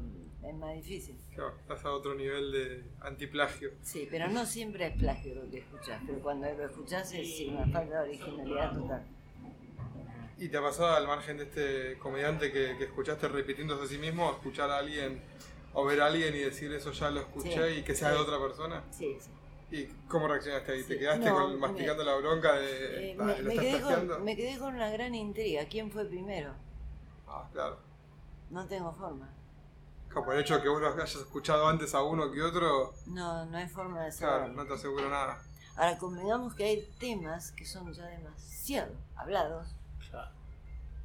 es 0.43 0.55
más 0.55 0.75
difícil. 0.75 1.17
Claro, 1.35 1.55
estás 1.61 1.85
a 1.85 1.93
otro 1.93 2.15
nivel 2.15 2.53
de 2.53 2.85
antiplagio. 3.01 3.71
Sí, 3.83 4.07
pero 4.11 4.29
no 4.29 4.47
siempre 4.47 4.87
es 4.87 4.97
plagio 4.97 5.35
lo 5.35 5.51
que 5.51 5.59
escuchás, 5.59 6.01
pero 6.07 6.19
cuando 6.21 6.47
lo 6.53 6.65
escuchás 6.67 7.13
es 7.15 7.37
sí, 7.37 7.49
una 7.49 7.67
falta 7.67 8.03
de 8.03 8.09
originalidad 8.11 8.73
total. 8.75 9.07
¿Y 10.39 10.49
te 10.49 10.57
ha 10.59 10.63
pasado 10.63 10.95
al 10.95 11.07
margen 11.07 11.39
de 11.39 11.45
este 11.45 11.99
comediante 11.99 12.53
que, 12.53 12.77
que 12.77 12.85
escuchaste 12.85 13.27
repitiéndose 13.29 13.85
a 13.85 13.87
sí 13.87 13.99
mismo, 13.99 14.31
escuchar 14.31 14.71
a 14.71 14.79
alguien 14.79 15.21
o 15.73 15.85
ver 15.85 16.01
a 16.03 16.07
alguien 16.07 16.35
y 16.35 16.41
decir 16.41 16.73
eso 16.73 16.93
ya 16.93 17.11
lo 17.11 17.21
escuché 17.21 17.73
Sí, 17.75 17.81
y 17.81 17.83
que 17.83 17.95
sea 17.95 18.11
de 18.11 18.17
sí. 18.17 18.23
otra 18.23 18.39
persona? 18.39 18.85
Sí, 18.91 19.17
sí. 19.19 19.31
¿Y 19.71 19.85
cómo 20.09 20.29
reaccionaste 20.29 20.73
ahí? 20.73 20.83
¿Te 20.85 20.95
Sí. 20.95 20.99
quedaste 21.01 21.27
No, 21.27 21.35
con, 21.35 21.59
masticando 21.59 22.05
la 22.05 22.15
bronca 22.17 22.53
de... 22.55 23.13
Eh, 23.13 23.17
"Dale, 23.17 23.33
me, 23.35 23.39
lo 23.43 23.49
me 23.49 23.55
estás 23.55 23.65
quedé 23.65 23.79
plagiando"? 23.81 24.15
con, 24.15 24.25
me 24.25 24.37
quedé 24.37 24.59
con 24.59 24.75
una 24.75 24.91
gran 24.91 25.15
intriga. 25.15 25.65
¿Quién 25.65 25.91
fue 25.91 26.05
primero? 26.05 26.53
Ah, 27.27 27.49
claro. 27.53 27.79
No 28.51 28.67
tengo 28.69 28.93
forma. 28.93 29.29
Claro, 30.17 30.25
Por 30.27 30.35
el 30.35 30.41
hecho 30.41 30.57
de 30.57 30.63
que 30.63 30.69
vos 30.69 30.81
lo 30.81 30.89
hayas 30.95 31.15
escuchado 31.15 31.69
antes 31.69 31.95
a 31.95 32.03
uno 32.03 32.31
que 32.33 32.43
otro, 32.43 32.95
No, 33.07 33.45
no 33.47 33.57
hay 33.59 33.69
forma 33.69 34.03
de 34.05 34.11
claro, 34.17 34.37
saberlo. 34.39 34.55
no 34.63 34.67
te 34.67 34.75
aseguro 34.75 35.11
nada. 35.11 35.39
Ahora, 35.77 35.99
convengamos 35.99 36.55
que 36.55 36.65
hay 36.65 36.89
temas 36.99 37.53
que 37.53 37.67
son 37.67 37.93
ya 37.93 38.07
demasiado 38.07 38.93
hablados. 39.15 39.69
Claro. 40.11 40.31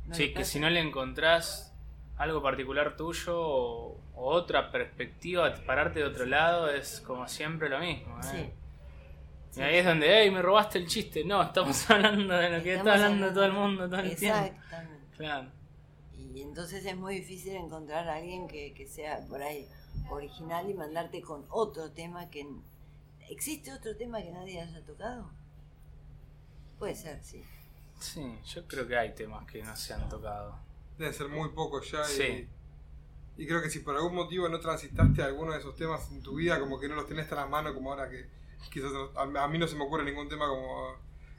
¿no 0.07 0.15
Sí, 0.15 0.29
que 0.29 0.39
pasa? 0.39 0.45
si 0.51 0.59
no 0.61 0.69
le 0.69 0.79
encontrás 0.79 1.73
algo 2.17 2.41
particular 2.41 2.95
tuyo 2.95 3.37
o, 3.37 3.99
o 4.15 4.25
otra 4.31 4.71
perspectiva, 4.71 5.53
pararte 5.65 5.99
de 5.99 6.05
otro 6.05 6.25
lado 6.25 6.69
es 6.69 7.01
como 7.01 7.27
siempre 7.27 7.67
lo 7.67 7.79
mismo. 7.79 8.17
¿eh? 8.33 8.53
Sí. 9.51 9.59
Y 9.59 9.63
ahí 9.63 9.75
es 9.77 9.85
donde, 9.85 10.07
hey, 10.23 10.31
me 10.31 10.41
robaste 10.41 10.77
el 10.77 10.87
chiste. 10.87 11.25
No, 11.25 11.41
estamos 11.43 11.89
hablando 11.89 12.33
de 12.35 12.49
lo 12.57 12.63
que 12.63 12.75
está 12.75 12.93
hablando 12.93 13.33
todo 13.33 13.43
el 13.43 13.51
mundo 13.53 13.89
todo 13.89 13.99
el 13.99 14.15
tiempo. 14.15 14.37
Exactamente. 14.39 15.17
Claro. 15.17 15.47
Y 16.33 16.41
entonces 16.41 16.85
es 16.85 16.95
muy 16.97 17.15
difícil 17.15 17.55
encontrar 17.55 18.07
a 18.07 18.15
alguien 18.15 18.47
que, 18.47 18.73
que 18.73 18.87
sea 18.87 19.25
por 19.27 19.41
ahí 19.41 19.67
original 20.09 20.69
y 20.69 20.73
mandarte 20.73 21.21
con 21.21 21.45
otro 21.49 21.91
tema 21.91 22.29
que... 22.29 22.47
¿Existe 23.29 23.71
otro 23.73 23.95
tema 23.95 24.21
que 24.21 24.31
nadie 24.31 24.61
haya 24.61 24.83
tocado? 24.85 25.29
Puede 26.79 26.95
ser, 26.95 27.23
sí. 27.23 27.43
Sí, 27.99 28.39
yo 28.45 28.67
creo 28.67 28.87
que 28.87 28.97
hay 28.97 29.13
temas 29.13 29.45
que 29.45 29.63
no 29.63 29.75
se 29.75 29.93
han 29.93 30.09
tocado. 30.09 30.57
Debe 30.97 31.13
ser 31.13 31.29
muy 31.29 31.49
poco 31.49 31.81
ya 31.81 32.01
y, 32.01 32.15
Sí. 32.15 32.47
y 33.37 33.47
creo 33.47 33.61
que 33.61 33.69
si 33.69 33.79
por 33.79 33.95
algún 33.95 34.15
motivo 34.15 34.49
no 34.49 34.59
transitaste 34.59 35.21
alguno 35.21 35.53
de 35.53 35.59
esos 35.59 35.75
temas 35.75 36.09
en 36.11 36.21
tu 36.21 36.35
vida, 36.35 36.59
como 36.59 36.79
que 36.79 36.89
no 36.89 36.95
los 36.95 37.05
tenés 37.05 37.29
tan 37.29 37.39
a 37.39 37.45
mano 37.45 37.73
como 37.73 37.91
ahora 37.91 38.09
que 38.09 38.25
quizás 38.71 38.91
a 39.15 39.47
mí 39.47 39.57
no 39.57 39.67
se 39.67 39.75
me 39.75 39.83
ocurre 39.83 40.03
ningún 40.03 40.27
tema 40.27 40.47
como 40.47 40.95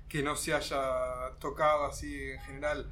que 0.09 0.23
no 0.23 0.37
se 0.37 0.55
haya 0.55 1.33
tocado 1.41 1.85
así 1.85 2.31
en 2.31 2.41
general. 2.41 2.91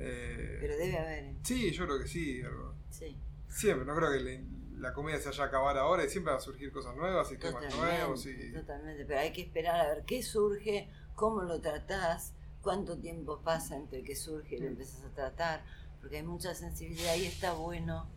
Eh, 0.00 0.56
Pero 0.60 0.76
debe 0.76 0.98
haber, 0.98 1.24
¿eh? 1.24 1.36
sí, 1.42 1.70
yo 1.72 1.84
creo 1.86 1.98
que 2.00 2.08
sí. 2.08 2.42
algo. 2.42 2.74
sí. 2.90 3.16
Siempre, 3.48 3.84
no 3.84 3.94
creo 3.96 4.10
que 4.12 4.20
le- 4.20 4.44
la 4.78 4.92
comedia 4.94 5.18
se 5.20 5.28
vaya 5.28 5.44
a 5.44 5.46
acabar 5.48 5.76
ahora 5.76 6.04
y 6.04 6.08
siempre 6.08 6.32
van 6.32 6.38
a 6.40 6.42
surgir 6.42 6.72
cosas 6.72 6.96
nuevas 6.96 7.30
y 7.32 7.36
temas 7.36 7.62
nuevos. 7.76 8.24
Y... 8.26 8.52
totalmente. 8.52 9.04
Pero 9.04 9.20
hay 9.20 9.32
que 9.32 9.42
esperar 9.42 9.78
a 9.80 9.88
ver 9.94 10.04
qué 10.06 10.22
surge, 10.22 10.88
cómo 11.14 11.42
lo 11.42 11.60
tratás, 11.60 12.32
cuánto 12.62 12.96
tiempo 12.98 13.40
pasa 13.42 13.76
entre 13.76 14.02
que 14.02 14.16
surge 14.16 14.56
y 14.56 14.60
lo 14.60 14.68
empezás 14.68 15.04
a 15.04 15.10
tratar. 15.10 15.64
Porque 16.00 16.16
hay 16.18 16.22
mucha 16.22 16.54
sensibilidad 16.54 17.14
y 17.16 17.26
está 17.26 17.52
bueno. 17.52 18.08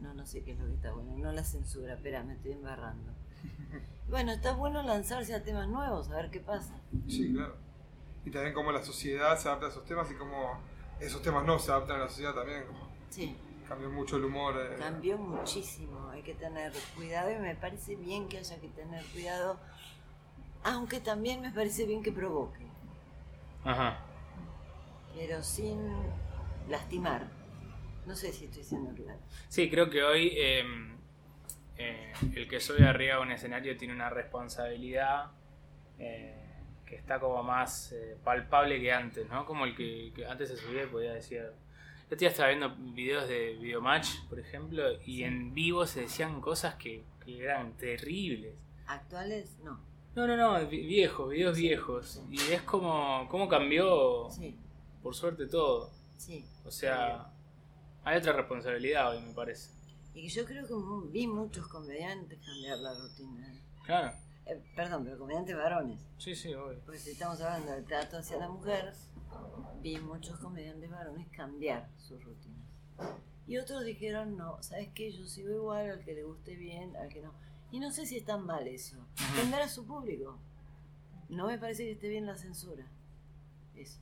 No, 0.00 0.12
no 0.12 0.26
sé 0.26 0.42
qué 0.42 0.52
es 0.52 0.58
lo 0.58 0.66
que 0.66 0.74
está 0.74 0.92
bueno. 0.92 1.16
No 1.16 1.32
la 1.32 1.44
censura, 1.44 1.94
espera, 1.94 2.22
me 2.24 2.34
estoy 2.34 2.52
embarrando. 2.52 3.12
Bueno, 4.06 4.32
está 4.32 4.52
bueno 4.52 4.82
lanzarse 4.82 5.34
a 5.34 5.42
temas 5.42 5.66
nuevos, 5.66 6.10
a 6.10 6.16
ver 6.16 6.30
qué 6.30 6.38
pasa. 6.38 6.78
Sí, 7.08 7.32
claro. 7.32 7.56
Y 8.26 8.30
también 8.30 8.52
cómo 8.52 8.70
la 8.70 8.82
sociedad 8.84 9.38
se 9.38 9.48
adapta 9.48 9.66
a 9.66 9.68
esos 9.70 9.86
temas 9.86 10.10
y 10.10 10.14
cómo 10.14 10.60
esos 11.00 11.22
temas 11.22 11.44
no 11.44 11.58
se 11.58 11.70
adaptan 11.70 11.96
a 11.96 12.04
la 12.04 12.08
sociedad 12.08 12.34
también. 12.34 12.64
Como 12.66 12.88
Sí, 13.10 13.36
cambió 13.68 13.88
mucho 13.90 14.16
el 14.16 14.24
humor. 14.24 14.54
eh. 14.58 14.76
cambió 14.78 15.16
muchísimo. 15.18 16.08
Hay 16.10 16.22
que 16.22 16.34
tener 16.34 16.72
cuidado 16.96 17.30
y 17.32 17.36
me 17.38 17.54
parece 17.54 17.96
bien 17.96 18.28
que 18.28 18.38
haya 18.38 18.60
que 18.60 18.68
tener 18.68 19.04
cuidado. 19.06 19.58
Aunque 20.64 21.00
también 21.00 21.40
me 21.42 21.50
parece 21.50 21.84
bien 21.86 22.02
que 22.02 22.12
provoque. 22.12 22.64
Ajá. 23.64 23.98
pero 25.14 25.42
sin 25.42 25.78
lastimar. 26.68 27.28
No 28.06 28.14
sé 28.16 28.32
si 28.32 28.46
estoy 28.46 28.62
siendo 28.64 28.92
claro. 28.94 29.18
Sí, 29.48 29.70
creo 29.70 29.88
que 29.88 30.02
hoy 30.02 30.32
eh, 30.36 30.64
eh, 31.78 32.12
el 32.34 32.48
que 32.48 32.60
sube 32.60 32.86
arriba 32.86 33.16
de 33.16 33.22
un 33.22 33.30
escenario 33.32 33.76
tiene 33.78 33.94
una 33.94 34.10
responsabilidad 34.10 35.30
eh, 35.98 36.43
que 36.86 36.96
está 36.96 37.18
como 37.20 37.42
más 37.42 37.92
eh, 37.92 38.16
palpable 38.24 38.80
que 38.80 38.92
antes, 38.92 39.28
¿no? 39.28 39.44
Como 39.46 39.64
el 39.64 39.74
que, 39.76 40.12
que 40.14 40.26
antes 40.26 40.48
se 40.50 40.56
subía 40.56 40.84
y 40.84 40.86
podía 40.86 41.12
decir... 41.12 41.42
Yo 42.10 42.16
día 42.16 42.28
estaba 42.28 42.50
viendo 42.50 42.70
videos 42.94 43.26
de 43.28 43.54
Videomatch, 43.60 44.26
por 44.28 44.38
ejemplo, 44.38 44.84
y 45.04 45.24
en 45.24 45.52
vivo 45.54 45.84
se 45.86 46.02
decían 46.02 46.40
cosas 46.40 46.74
que, 46.76 47.02
que 47.24 47.42
eran 47.42 47.72
terribles. 47.76 48.54
¿Actuales? 48.86 49.56
No. 49.64 49.80
No, 50.14 50.26
no, 50.28 50.36
no, 50.36 50.66
vi- 50.68 50.86
viejos, 50.86 51.30
videos 51.30 51.56
viejos. 51.56 52.22
Y 52.30 52.38
es 52.52 52.62
como, 52.62 53.26
cómo 53.30 53.48
cambió, 53.48 54.28
Sí, 54.30 54.56
por 55.02 55.14
suerte, 55.16 55.46
todo. 55.46 55.90
sí. 56.18 56.44
O 56.64 56.70
sea, 56.70 57.32
hay 58.04 58.18
otra 58.18 58.32
responsabilidad 58.34 59.10
hoy, 59.10 59.20
me 59.22 59.32
parece. 59.32 59.70
Y 60.14 60.28
yo 60.28 60.44
creo 60.44 60.64
que 60.66 60.74
vi 61.10 61.26
muchos 61.26 61.66
comediantes 61.66 62.38
cambiar 62.46 62.78
la 62.78 62.94
rutina. 62.94 63.60
Claro, 63.84 64.12
Eh, 64.46 64.62
perdón, 64.76 65.04
pero 65.04 65.18
comediantes 65.18 65.56
varones. 65.56 66.00
sí, 66.18 66.34
sí, 66.34 66.52
obvio. 66.54 66.80
Porque 66.84 66.98
si 66.98 67.10
estamos 67.10 67.40
hablando 67.40 67.72
del 67.72 67.84
trato 67.84 68.18
hacia 68.18 68.36
la 68.36 68.48
mujer, 68.48 68.92
vi 69.80 69.98
muchos 69.98 70.38
comediantes 70.38 70.90
varones 70.90 71.28
cambiar 71.28 71.88
sus 71.96 72.22
rutinas. 72.24 72.64
Y 73.46 73.58
otros 73.58 73.84
dijeron, 73.84 74.36
no, 74.36 74.62
¿sabes 74.62 74.88
qué? 74.94 75.12
Yo 75.12 75.26
sigo 75.26 75.50
igual 75.50 75.90
al 75.90 76.04
que 76.04 76.14
le 76.14 76.24
guste 76.24 76.56
bien, 76.56 76.96
al 76.96 77.08
que 77.08 77.20
no. 77.20 77.32
Y 77.70 77.80
no 77.80 77.90
sé 77.90 78.06
si 78.06 78.16
es 78.16 78.24
tan 78.24 78.44
mal 78.46 78.66
eso. 78.68 78.96
Tender 79.34 79.62
a 79.62 79.68
su 79.68 79.86
público. 79.86 80.38
No 81.28 81.46
me 81.46 81.58
parece 81.58 81.84
que 81.84 81.92
esté 81.92 82.08
bien 82.08 82.26
la 82.26 82.36
censura. 82.36 82.86
Eso. 83.74 84.00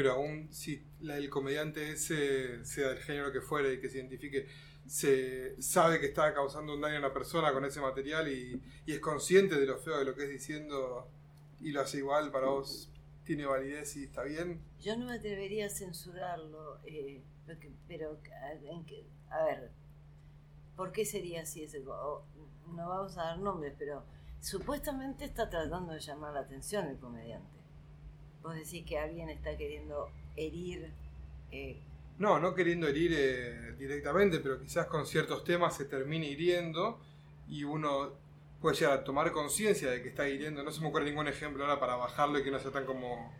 Pero 0.00 0.12
aún 0.12 0.48
si 0.50 0.82
el 1.02 1.28
comediante 1.28 1.92
ese, 1.92 2.64
sea 2.64 2.88
del 2.88 3.00
género 3.00 3.30
que 3.30 3.42
fuere 3.42 3.74
y 3.74 3.80
que 3.82 3.90
se 3.90 3.98
identifique, 3.98 4.46
se 4.86 5.60
sabe 5.60 6.00
que 6.00 6.06
está 6.06 6.32
causando 6.32 6.72
un 6.72 6.80
daño 6.80 6.96
a 6.96 6.98
una 7.00 7.12
persona 7.12 7.52
con 7.52 7.66
ese 7.66 7.82
material 7.82 8.26
y, 8.28 8.62
es 8.86 8.98
consciente 8.98 9.60
de 9.60 9.66
lo 9.66 9.76
feo 9.76 9.98
de 9.98 10.06
lo 10.06 10.14
que 10.14 10.22
es 10.22 10.30
diciendo 10.30 11.06
y 11.60 11.70
lo 11.72 11.82
hace 11.82 11.98
igual 11.98 12.32
para 12.32 12.46
vos, 12.46 12.90
tiene 13.24 13.44
validez 13.44 13.94
y 13.96 14.04
está 14.04 14.22
bien. 14.22 14.62
Yo 14.80 14.96
no 14.96 15.04
me 15.04 15.16
atrevería 15.16 15.66
a 15.66 15.68
censurarlo, 15.68 16.78
eh, 16.86 17.20
pero 17.86 18.18
a, 18.32 19.36
a 19.36 19.44
ver, 19.44 19.70
¿por 20.76 20.92
qué 20.92 21.04
sería 21.04 21.42
así 21.42 21.64
ese? 21.64 21.80
no 21.80 22.24
vamos 22.88 23.18
a 23.18 23.24
dar 23.24 23.38
nombres, 23.38 23.74
pero 23.78 24.02
supuestamente 24.40 25.26
está 25.26 25.50
tratando 25.50 25.92
de 25.92 26.00
llamar 26.00 26.32
la 26.32 26.40
atención 26.40 26.86
el 26.86 26.96
comediante. 26.96 27.59
Vos 28.42 28.54
decís 28.54 28.84
que 28.86 28.98
alguien 28.98 29.28
está 29.30 29.56
queriendo 29.56 30.10
herir. 30.36 30.90
eh, 31.50 31.76
No, 32.18 32.38
no 32.38 32.54
queriendo 32.54 32.86
herir 32.88 33.12
eh, 33.14 33.74
directamente, 33.78 34.40
pero 34.40 34.60
quizás 34.60 34.86
con 34.86 35.06
ciertos 35.06 35.44
temas 35.44 35.76
se 35.76 35.84
termine 35.86 36.26
hiriendo 36.26 37.00
y 37.48 37.64
uno 37.64 38.12
puede 38.60 38.76
llegar 38.76 38.98
a 38.98 39.04
tomar 39.04 39.32
conciencia 39.32 39.90
de 39.90 40.02
que 40.02 40.08
está 40.10 40.28
hiriendo. 40.28 40.62
No 40.62 40.70
se 40.70 40.80
me 40.80 40.88
ocurre 40.88 41.04
ningún 41.06 41.28
ejemplo 41.28 41.64
ahora 41.64 41.80
para 41.80 41.96
bajarlo 41.96 42.38
y 42.38 42.44
que 42.44 42.50
no 42.50 42.58
sea 42.58 42.70
tan 42.70 42.84
como 42.86 43.32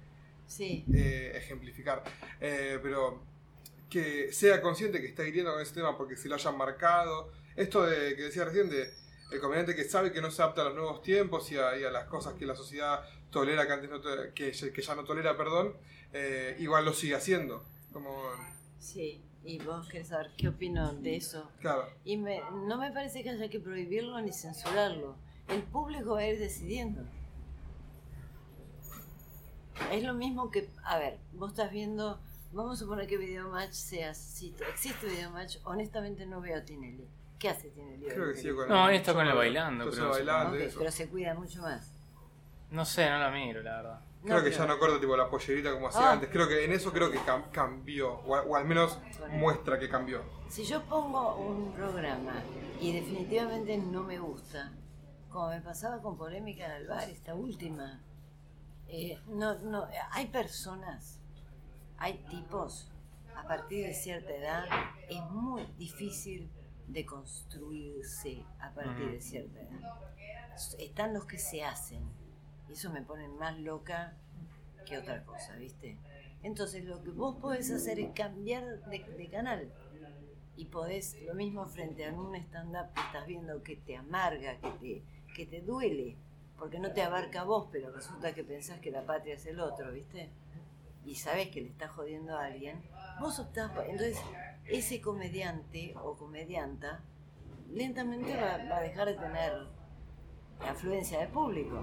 sí, 0.47 0.85
eh, 0.93 1.33
ejemplificar. 1.37 2.03
Pero 2.39 3.23
que 3.91 4.33
sea 4.33 4.63
consciente 4.63 5.01
que 5.01 5.09
está 5.09 5.27
hiriendo 5.27 5.53
con 5.53 5.61
ese 5.63 5.75
tema 5.75 5.97
porque 5.99 6.17
se 6.17 6.29
lo 6.29 6.37
hayan 6.37 6.57
marcado. 6.57 7.33
Esto 7.57 7.85
de 7.87 8.17
que 8.17 8.23
decía 8.25 8.45
recién 8.45 8.71
de 8.71 8.89
el 9.33 9.41
comediante 9.41 9.75
que 9.77 9.85
sabe 9.85 10.13
que 10.13 10.21
no 10.21 10.31
se 10.31 10.43
adapta 10.43 10.63
a 10.63 10.65
los 10.67 10.75
nuevos 10.75 11.03
tiempos 11.03 11.51
y 11.53 11.57
a, 11.59 11.77
y 11.79 11.85
a 11.85 11.91
las 11.91 12.07
cosas 12.07 12.35
que 12.35 12.47
la 12.47 12.55
sociedad 12.57 13.03
tolera 13.31 13.67
que 13.67 13.73
antes 13.73 13.91
no 13.91 14.01
to- 14.01 14.33
que, 14.35 14.53
ya- 14.53 14.73
que 14.73 14.83
ya 14.83 14.95
no 14.95 15.05
tolera, 15.05 15.37
perdón, 15.37 15.75
eh, 16.13 16.57
igual 16.59 16.85
lo 16.85 16.93
sigue 16.93 17.15
haciendo. 17.15 17.65
Como, 17.93 18.23
sí. 18.79 19.23
Y 19.43 19.59
vos 19.59 19.89
querés 19.89 20.09
saber 20.09 20.33
qué 20.37 20.49
opino 20.49 20.93
de 20.93 21.17
eso. 21.17 21.51
claro, 21.61 21.87
Y 22.05 22.19
me, 22.19 22.43
no 22.67 22.77
me 22.77 22.93
parece 22.93 23.23
que 23.23 23.31
haya 23.31 23.49
que 23.49 23.59
prohibirlo 23.59 24.21
ni 24.21 24.33
censurarlo. 24.33 25.17
El 25.49 25.63
público 25.63 26.13
va 26.13 26.21
a 26.21 26.27
ir 26.29 26.39
decidiendo. 26.39 27.03
Es 29.91 30.05
lo 30.05 30.13
mismo 30.15 30.51
que, 30.51 30.69
a 30.85 30.99
ver, 30.99 31.19
vos 31.33 31.53
estás 31.53 31.71
viendo, 31.73 32.21
vamos 32.53 32.77
a 32.77 32.85
suponer 32.85 33.07
que 33.07 33.17
Videomatch 33.17 33.73
sea, 33.73 34.13
si 34.15 34.55
existe 34.73 35.07
Videomatch, 35.07 35.57
honestamente 35.65 36.27
no 36.27 36.41
veo 36.43 36.59
a 36.59 36.65
Tinelli. 36.65 37.07
¿Qué 37.39 37.49
hace 37.49 37.71
Tinelli? 37.71 38.05
creo 38.05 38.25
que 38.27 38.31
en 38.33 38.37
sí. 38.37 38.43
tele? 38.43 38.55
con 38.57 38.69
No, 38.69 38.85
ahí 38.85 38.97
está 38.97 39.15
con 39.15 39.27
el 39.27 39.35
bailando, 39.35 39.91
creo, 39.91 40.13
pero 40.79 40.91
se 40.91 41.09
cuida 41.09 41.35
mucho 41.35 41.63
más. 41.63 41.91
No 42.71 42.85
sé, 42.85 43.09
no 43.11 43.19
la 43.19 43.31
miro, 43.31 43.63
la 43.63 43.77
verdad. 43.77 44.01
Creo 44.23 44.39
No, 44.39 44.45
que 44.45 44.51
ya 44.53 44.67
no 44.67 44.79
corta 44.79 45.01
tipo 45.01 45.17
la 45.17 45.29
pollerita 45.31 45.73
como 45.73 45.89
hacía 45.89 46.11
Ah. 46.11 46.13
antes. 46.13 46.29
Creo 46.31 46.47
que 46.47 46.65
en 46.65 46.73
eso 46.73 46.93
creo 46.93 47.11
que 47.11 47.19
cam- 47.21 47.51
cambió. 47.51 48.13
O, 48.21 48.55
al 48.55 48.65
menos 48.67 48.99
muestra 49.33 49.79
que 49.79 49.89
cambió. 49.89 50.23
Si 50.49 50.65
yo 50.65 50.83
pongo 50.85 51.37
un 51.37 51.73
programa 51.73 52.35
y 52.81 52.93
definitivamente 52.93 53.77
no 53.79 54.03
me 54.03 54.19
gusta, 54.19 54.73
como 55.31 55.49
me 55.49 55.61
pasaba 55.63 56.03
con 56.03 56.17
Polémica 56.19 56.67
en 56.67 56.73
el 56.83 56.87
bar, 56.87 57.09
esta 57.09 57.35
última, 57.35 58.03
eh, 58.89 59.19
no, 59.29 59.55
no, 59.61 59.87
hay 60.11 60.27
personas, 60.27 61.21
hay 61.97 62.19
tipos, 62.29 62.91
a 63.37 63.47
partir 63.47 63.87
de 63.87 63.95
cierta 63.95 64.33
edad 64.35 64.65
es 65.09 65.23
muy 65.31 65.65
difícil 65.79 66.51
de 66.89 67.07
construirse 67.07 68.45
a 68.61 68.71
partir 68.75 69.13
de 69.13 69.21
cierta 69.21 69.61
edad. 69.61 69.95
Están 70.79 71.15
los 71.15 71.25
que 71.25 71.39
se 71.39 71.65
hacen, 71.65 72.03
y 72.71 72.75
eso 72.75 72.91
me 72.91 73.03
pone 73.03 73.29
más 73.29 73.59
loca 73.59 74.15
que 74.87 74.97
otra 74.97 75.25
cosa, 75.25 75.57
¿viste? 75.57 75.99
Entonces 76.43 76.85
lo 76.85 77.03
que 77.03 77.11
vos 77.11 77.37
podés 77.37 77.71
hacer 77.71 77.99
es 77.99 78.13
cambiar 78.13 78.65
de, 78.85 79.29
canal 79.29 79.71
y 80.57 80.67
podés, 80.67 81.21
lo 81.23 81.35
mismo 81.35 81.67
frente 81.67 82.07
a 82.07 82.13
un 82.13 82.35
stand-up 82.37 82.93
que 82.95 83.01
estás 83.01 83.27
viendo 83.27 83.63
que 83.63 83.77
te 83.77 83.97
amarga, 83.97 84.59
que 84.59 84.71
te, 84.71 85.03
que 85.35 85.47
te 85.47 85.61
duele, 85.61 86.17
porque 86.59 86.79
no 86.79 86.93
te 86.93 87.03
abarca 87.03 87.43
a 87.43 87.45
vos, 87.45 87.69
pero 87.73 87.91
resulta 87.91 88.35
que 88.35 88.45
pensás 88.45 88.79
que 88.81 88.91
la 88.91 89.05
patria 89.05 89.35
es 89.35 89.47
el 89.47 89.61
otro, 89.61 89.93
¿viste? 89.93 90.31
Y 91.05 91.17
sabés 91.17 91.49
que 91.49 91.61
le 91.61 91.69
estás 91.69 91.91
jodiendo 91.91 92.37
a 92.37 92.45
alguien, 92.45 92.81
vos 93.21 93.39
optás 93.39 93.71
por... 93.73 93.85
Entonces, 93.85 94.19
ese 94.67 95.01
comediante 95.01 95.95
o 96.03 96.17
comedianta 96.17 97.03
lentamente 97.71 98.37
va, 98.37 98.59
va 98.69 98.79
a 98.79 98.83
dejar 98.83 99.09
de 99.09 99.15
tener 99.15 99.53
afluencia 100.61 101.21
de 101.21 101.27
público. 101.27 101.83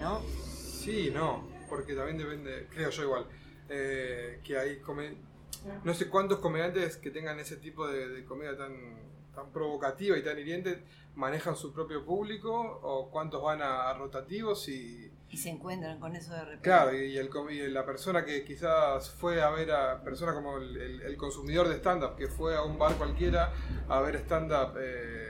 ¿No? 0.00 0.20
Sí, 0.22 1.10
no, 1.12 1.46
porque 1.68 1.94
también 1.94 2.18
depende, 2.18 2.68
creo 2.70 2.90
yo 2.90 3.02
igual, 3.02 3.26
eh, 3.68 4.40
que 4.44 4.58
hay 4.58 4.80
no 5.84 5.92
sé 5.92 6.08
cuántos 6.08 6.38
comediantes 6.38 6.96
que 6.96 7.10
tengan 7.10 7.38
ese 7.40 7.56
tipo 7.56 7.86
de, 7.88 8.08
de 8.08 8.24
comedia 8.24 8.56
tan, 8.56 8.72
tan 9.34 9.50
provocativa 9.52 10.16
y 10.16 10.22
tan 10.22 10.38
hiriente 10.38 10.84
manejan 11.16 11.56
su 11.56 11.72
propio 11.72 12.04
público 12.04 12.52
o 12.82 13.10
cuántos 13.10 13.42
van 13.42 13.60
a, 13.60 13.90
a 13.90 13.94
rotativos 13.94 14.68
y 14.68 15.10
Y 15.30 15.36
se 15.36 15.50
encuentran 15.50 15.98
con 15.98 16.14
eso 16.14 16.32
de 16.32 16.40
repente. 16.44 16.62
claro 16.62 16.94
y, 16.96 17.18
el, 17.18 17.28
y 17.50 17.68
la 17.68 17.84
persona 17.84 18.24
que 18.24 18.44
quizás 18.44 19.10
fue 19.10 19.42
a 19.42 19.50
ver 19.50 19.72
a 19.72 20.02
personas 20.02 20.34
como 20.36 20.58
el, 20.58 20.76
el- 20.76 21.02
el 21.02 21.16
consumidor 21.16 21.68
de 21.68 21.74
stand-up 21.76 22.14
que 22.16 22.28
fue 22.28 22.56
a 22.56 22.62
un 22.62 22.78
bar 22.78 22.94
cualquiera 22.94 23.52
a 23.88 24.00
ver 24.00 24.14
stand-up 24.16 24.76
eh, 24.80 25.27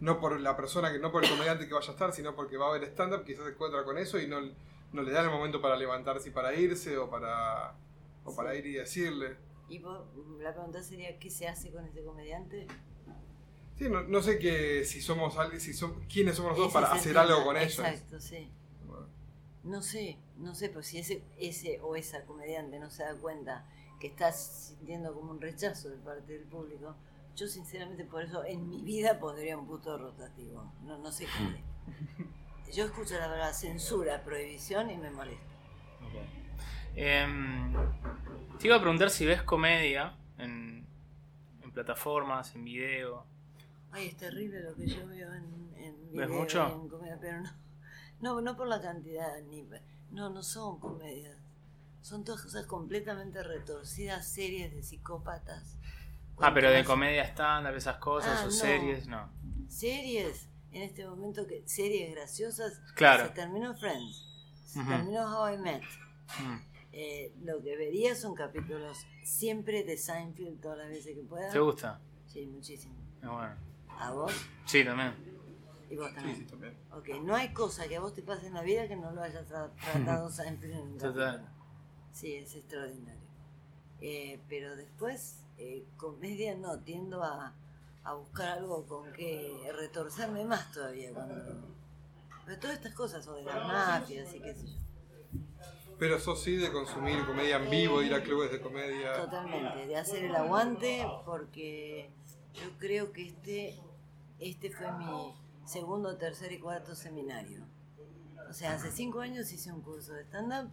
no 0.00 0.20
por 0.20 0.38
la 0.40 0.56
persona 0.56 0.92
que 0.92 0.98
no 0.98 1.10
por 1.12 1.24
el 1.24 1.30
comediante 1.30 1.66
que 1.66 1.74
vaya 1.74 1.88
a 1.88 1.92
estar 1.92 2.12
sino 2.12 2.34
porque 2.34 2.56
va 2.56 2.68
a 2.68 2.72
ver 2.78 2.84
stand-up 2.84 3.24
quizás 3.24 3.44
se 3.44 3.50
encuentra 3.52 3.84
con 3.84 3.98
eso 3.98 4.18
y 4.18 4.26
no, 4.28 4.40
no 4.92 5.02
le 5.02 5.12
dan 5.12 5.24
el 5.26 5.30
momento 5.32 5.60
para 5.60 5.76
levantarse 5.76 6.28
y 6.28 6.32
para 6.32 6.54
irse 6.54 6.96
o 6.98 7.10
para 7.10 7.74
o 8.24 8.34
para 8.34 8.54
ir 8.54 8.66
y 8.66 8.72
decirle 8.74 9.36
Y 9.68 9.78
vos, 9.80 10.00
la 10.40 10.52
pregunta 10.52 10.82
sería, 10.82 11.18
¿qué 11.18 11.30
se 11.30 11.46
hace 11.48 11.70
con 11.70 11.84
ese 11.86 12.02
comediante? 12.04 12.66
sí 13.76 13.88
no, 13.88 14.02
no 14.02 14.22
sé 14.22 14.38
que 14.38 14.84
si 14.84 15.00
somos 15.00 15.36
alguien 15.38 15.60
si 15.60 15.72
son 15.72 16.00
quiénes 16.06 16.36
somos 16.36 16.52
nosotros 16.52 16.72
para 16.72 16.92
hacer 16.92 17.12
tema. 17.12 17.22
algo 17.22 17.44
con 17.44 17.56
ellos 17.56 17.78
Exacto, 17.78 18.20
sí. 18.20 18.50
No 19.64 19.82
sé, 19.82 20.18
no 20.36 20.54
sé, 20.54 20.70
pues 20.70 20.86
si 20.86 20.98
ese, 20.98 21.22
ese 21.36 21.80
o 21.82 21.96
esa 21.96 22.24
comediante 22.24 22.78
no 22.78 22.90
se 22.90 23.02
da 23.02 23.14
cuenta 23.14 23.66
que 24.00 24.06
estás 24.06 24.68
sintiendo 24.68 25.12
como 25.14 25.32
un 25.32 25.40
rechazo 25.40 25.90
de 25.90 25.96
parte 25.98 26.32
del 26.34 26.44
público, 26.44 26.96
yo 27.38 27.46
sinceramente 27.46 28.04
por 28.04 28.24
eso 28.24 28.44
en 28.44 28.68
mi 28.68 28.82
vida 28.82 29.20
pondría 29.20 29.56
un 29.56 29.66
puto 29.66 29.96
rotativo. 29.96 30.72
No, 30.82 30.98
no 30.98 31.12
sé 31.12 31.26
qué. 31.26 32.72
Yo 32.72 32.84
escucho 32.84 33.14
la 33.14 33.28
verdad 33.28 33.52
censura, 33.52 34.24
prohibición 34.24 34.90
y 34.90 34.96
me 34.98 35.10
molesta. 35.10 35.46
Em, 36.96 37.72
te 38.58 38.66
iba 38.66 38.76
a 38.76 38.80
preguntar 38.80 39.10
si 39.10 39.24
ves 39.24 39.42
comedia 39.42 40.16
en, 40.36 40.84
en 41.62 41.72
plataformas, 41.72 42.54
en 42.56 42.64
video. 42.64 43.24
Ay, 43.92 44.08
es 44.08 44.16
terrible 44.16 44.60
lo 44.60 44.74
que 44.74 44.86
yo 44.88 45.06
veo 45.06 45.32
en, 45.32 45.72
en 45.76 45.94
¿Ves 46.12 46.28
video 46.28 46.28
mucho? 46.28 46.68
y 46.68 46.72
en 46.72 46.88
comedia, 46.88 47.18
pero 47.20 47.40
no, 47.40 47.50
no, 48.20 48.40
no 48.40 48.56
por 48.56 48.66
la 48.66 48.82
cantidad, 48.82 49.40
ni 49.42 49.64
no, 50.10 50.28
no 50.28 50.42
son 50.42 50.80
comedias. 50.80 51.38
Son 52.02 52.24
todas 52.24 52.42
cosas 52.42 52.66
completamente 52.66 53.42
retorcidas, 53.42 54.26
series 54.26 54.72
de 54.72 54.82
psicópatas. 54.82 55.77
Ah, 56.40 56.52
pero 56.54 56.70
de 56.70 56.84
comedia 56.84 57.24
stand-up, 57.24 57.74
esas 57.76 57.96
cosas, 57.98 58.38
Ah, 58.40 58.42
o 58.42 58.46
no. 58.46 58.50
series, 58.50 59.06
no. 59.06 59.28
Series, 59.68 60.48
en 60.72 60.82
este 60.82 61.06
momento, 61.06 61.46
que 61.46 61.62
series 61.66 62.14
graciosas. 62.14 62.80
Claro. 62.94 63.24
Se 63.26 63.30
terminó 63.30 63.74
Friends, 63.74 64.24
se 64.64 64.80
Ujú. 64.80 64.88
terminó 64.88 65.22
How 65.42 65.54
I 65.54 65.58
Met. 65.58 65.82
Mm, 66.40 66.68
Eh, 66.90 67.32
lo 67.42 67.62
que 67.62 67.76
vería 67.76 68.14
son 68.16 68.34
capítulos 68.34 69.06
siempre 69.22 69.84
de 69.84 69.96
Seinfeld 69.98 70.60
todas 70.60 70.78
las 70.78 70.88
veces 70.88 71.14
que 71.14 71.22
pueda. 71.22 71.50
¿Te 71.50 71.58
gusta? 71.60 72.00
Sí, 72.26 72.46
muchísimo. 72.46 72.94
Es 73.22 73.28
bueno. 73.28 73.54
¿A 73.90 74.10
vos? 74.10 74.32
Sí, 74.64 74.82
también. 74.84 75.14
Y 75.90 75.96
vos 75.96 76.08
sí 76.08 76.14
también. 76.14 76.36
sí 76.36 76.44
también 76.44 76.76
Ok, 76.92 77.08
no 77.22 77.36
hay 77.36 77.52
cosa 77.52 77.86
que 77.88 77.96
a 77.96 78.00
vos 78.00 78.14
te 78.14 78.22
pase 78.22 78.46
en 78.46 78.54
la 78.54 78.62
vida 78.62 78.88
que 78.88 78.96
no 78.96 79.12
lo 79.12 79.22
hayas 79.22 79.46
tra- 79.48 79.70
tratado 79.76 80.30
Seinfeld 80.30 80.72
en 80.74 80.80
un 80.80 80.98
Total. 80.98 81.46
Sí, 82.12 82.34
es 82.34 82.54
extraordinario. 82.56 83.20
Eh, 84.00 84.40
pero 84.48 84.74
después, 84.74 85.44
eh, 85.58 85.84
comedia 85.96 86.54
no, 86.56 86.78
tiendo 86.80 87.22
a, 87.22 87.54
a 88.04 88.14
buscar 88.14 88.48
algo 88.48 88.86
con 88.86 89.12
que 89.12 89.70
retorcerme 89.76 90.44
más 90.44 90.72
todavía. 90.72 91.12
Cuando... 91.12 91.34
Pero 92.46 92.58
todas 92.60 92.76
estas 92.76 92.94
cosas, 92.94 93.26
o 93.28 93.34
de 93.34 93.42
las 93.42 93.66
mafias 93.66 94.34
y 94.34 94.40
qué 94.40 94.54
sé 94.54 94.66
yo. 94.66 94.78
pero 95.98 96.18
sos 96.18 96.42
sí 96.42 96.56
de 96.56 96.72
consumir 96.72 97.26
comedia 97.26 97.56
en 97.56 97.68
vivo 97.68 98.02
ir 98.02 98.14
a 98.14 98.22
clubes 98.22 98.50
de 98.52 98.60
comedia 98.60 99.14
Totalmente, 99.14 99.86
de 99.86 99.96
hacer 99.96 100.24
el 100.24 100.34
aguante, 100.34 101.06
porque 101.26 102.10
yo 102.54 102.70
creo 102.78 103.12
que 103.12 103.26
este, 103.28 103.76
este 104.38 104.70
fue 104.70 104.90
mi 104.92 105.34
segundo, 105.66 106.16
tercer 106.16 106.52
y 106.52 106.58
cuarto 106.58 106.94
seminario. 106.94 107.66
O 108.48 108.52
sea, 108.54 108.74
hace 108.74 108.90
cinco 108.90 109.20
años 109.20 109.52
hice 109.52 109.70
un 109.72 109.82
curso 109.82 110.14
de 110.14 110.22
stand-up 110.22 110.70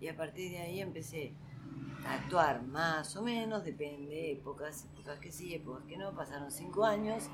y 0.00 0.08
a 0.08 0.16
partir 0.16 0.50
de 0.50 0.58
ahí 0.58 0.80
empecé 0.80 1.32
actuar 2.06 2.62
más 2.62 3.16
o 3.16 3.22
menos, 3.22 3.64
depende, 3.64 4.32
épocas, 4.32 4.86
épocas 4.94 5.18
que 5.18 5.30
sí, 5.30 5.54
épocas 5.54 5.84
que 5.86 5.96
no, 5.96 6.14
pasaron 6.14 6.50
cinco 6.50 6.84
años 6.84 7.24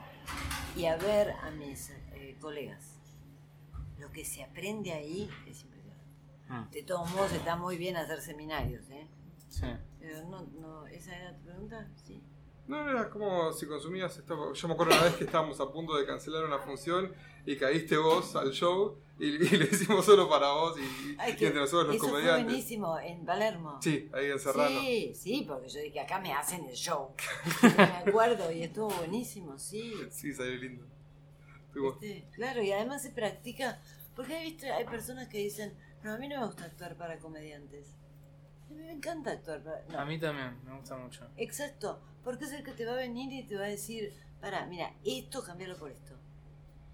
y 0.77 0.87
a 0.87 0.97
ver 0.97 1.33
a 1.43 1.51
mis 1.51 1.91
eh, 2.13 2.37
colegas. 2.41 2.99
Lo 3.99 4.11
que 4.11 4.25
se 4.25 4.43
aprende 4.43 4.93
ahí 4.93 5.31
es 5.47 5.63
impresionante. 5.63 6.05
Mm, 6.49 6.71
De 6.71 6.83
todos 6.83 7.11
modos 7.13 7.33
está 7.33 7.57
muy 7.57 7.77
bien 7.77 7.97
hacer 7.97 8.21
seminarios, 8.21 8.89
¿eh? 8.91 9.07
sí. 9.49 9.67
Pero 10.01 10.29
no, 10.29 10.43
no, 10.61 10.87
¿esa 10.87 11.17
era 11.17 11.35
tu 11.35 11.45
pregunta? 11.45 11.89
Sí. 12.05 12.23
No, 12.67 12.89
era 12.89 13.11
como 13.11 13.53
si 13.53 13.67
consumías 13.67 14.17
esto. 14.17 14.53
Yo 14.55 14.69
me 14.69 14.75
acuerdo 14.75 14.95
una 14.95 15.05
vez 15.05 15.17
que 15.17 15.25
estábamos 15.25 15.61
a 15.61 15.71
punto 15.71 15.97
de 15.97 16.07
cancelar 16.07 16.45
una 16.45 16.59
función 16.59 17.13
y 17.45 17.57
caíste 17.57 17.97
vos 17.99 18.35
al 18.37 18.53
show 18.53 18.99
y, 19.19 19.27
y 19.27 19.57
lo 19.59 19.65
hicimos 19.65 20.05
solo 20.07 20.29
para 20.31 20.51
vos 20.53 20.79
y, 20.79 21.15
Ay, 21.19 21.37
y 21.39 21.45
entre 21.45 21.61
nosotros 21.61 21.89
los 21.89 21.97
eso 21.97 22.05
fue 22.07 22.13
comediantes. 22.13 22.45
buenísimo, 22.47 22.99
en 22.99 23.25
Palermo. 23.27 23.79
Sí, 23.83 24.09
ahí 24.15 24.31
en 24.31 24.39
Serrano. 24.39 24.81
Sí, 24.81 25.13
sí, 25.15 25.45
porque 25.47 25.69
yo 25.69 25.81
dije, 25.81 26.01
acá 26.01 26.19
me 26.21 26.33
hacen 26.33 26.65
el 26.65 26.75
show. 26.75 27.11
me 27.77 27.83
acuerdo 27.83 28.51
y 28.51 28.63
estuvo 28.63 28.89
buenísimo, 28.89 29.59
sí. 29.59 29.95
Sí, 30.11 30.33
salió 30.33 30.57
lindo. 30.57 30.87
¿Viste? 31.75 32.27
Claro, 32.33 32.63
y 32.63 32.73
además 32.73 33.03
se 33.03 33.11
practica, 33.11 33.81
porque 34.17 34.35
hay, 34.35 34.53
¿viste? 34.53 34.71
hay 34.71 34.85
personas 34.87 35.29
que 35.29 35.39
dicen, 35.39 35.75
no, 36.03 36.13
a 36.15 36.19
mí 36.19 36.29
no 36.29 36.41
me 36.41 36.47
gusta 36.47 36.65
actuar 36.65 36.97
para 36.97 37.19
comediantes. 37.19 37.95
A 38.75 38.77
mí 38.77 38.83
me 38.87 38.93
encanta 38.93 39.31
actuar 39.31 39.63
no. 39.89 39.99
A 40.01 40.05
mí 40.05 40.19
también, 40.19 40.57
me 40.65 40.77
gusta 40.77 40.97
mucho. 40.97 41.25
Exacto, 41.37 42.01
porque 42.25 42.45
es 42.47 42.53
el 42.53 42.65
que 42.65 42.73
te 42.73 42.85
va 42.85 42.93
a 42.93 42.97
venir 42.97 43.33
y 43.33 43.47
te 43.47 43.57
va 43.57 43.65
a 43.65 43.69
decir, 43.69 44.13
para, 44.41 44.67
mira, 44.67 44.93
esto 45.05 45.45
cambiarlo 45.45 45.77
por 45.77 45.93
esto. 45.93 46.15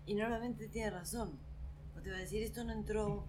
Y 0.04 0.14
normalmente 0.14 0.68
tiene 0.68 0.90
razón. 0.90 1.38
O 1.96 2.00
te 2.00 2.10
va 2.10 2.16
a 2.16 2.20
decir, 2.20 2.42
esto 2.42 2.62
no 2.64 2.72
entró, 2.72 3.24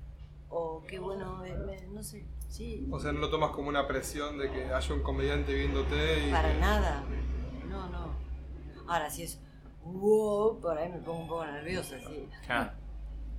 o 0.50 0.84
qué 0.86 1.00
bueno, 1.00 1.38
me- 1.38 1.82
no 1.88 2.04
sé, 2.04 2.26
sí, 2.50 2.88
O 2.92 3.00
sea, 3.00 3.12
no 3.14 3.20
lo 3.20 3.30
tomas 3.30 3.52
como 3.52 3.70
una 3.70 3.88
presión 3.88 4.38
de 4.38 4.52
que 4.52 4.66
haya 4.66 4.94
un 4.94 5.02
comediante 5.02 5.54
viéndote 5.54 6.28
y. 6.28 6.32
para 6.32 6.54
nada. 6.56 7.04
No, 7.70 7.88
no. 7.90 8.14
Ahora, 8.88 9.10
si 9.10 9.24
es, 9.24 9.40
wow, 9.84 10.60
por 10.60 10.78
ahí 10.78 10.90
me 10.90 11.00
pongo 11.00 11.20
un 11.22 11.28
poco 11.30 11.46
nerviosa, 11.46 11.98
sí. 12.00 12.28
Claro. 12.46 12.72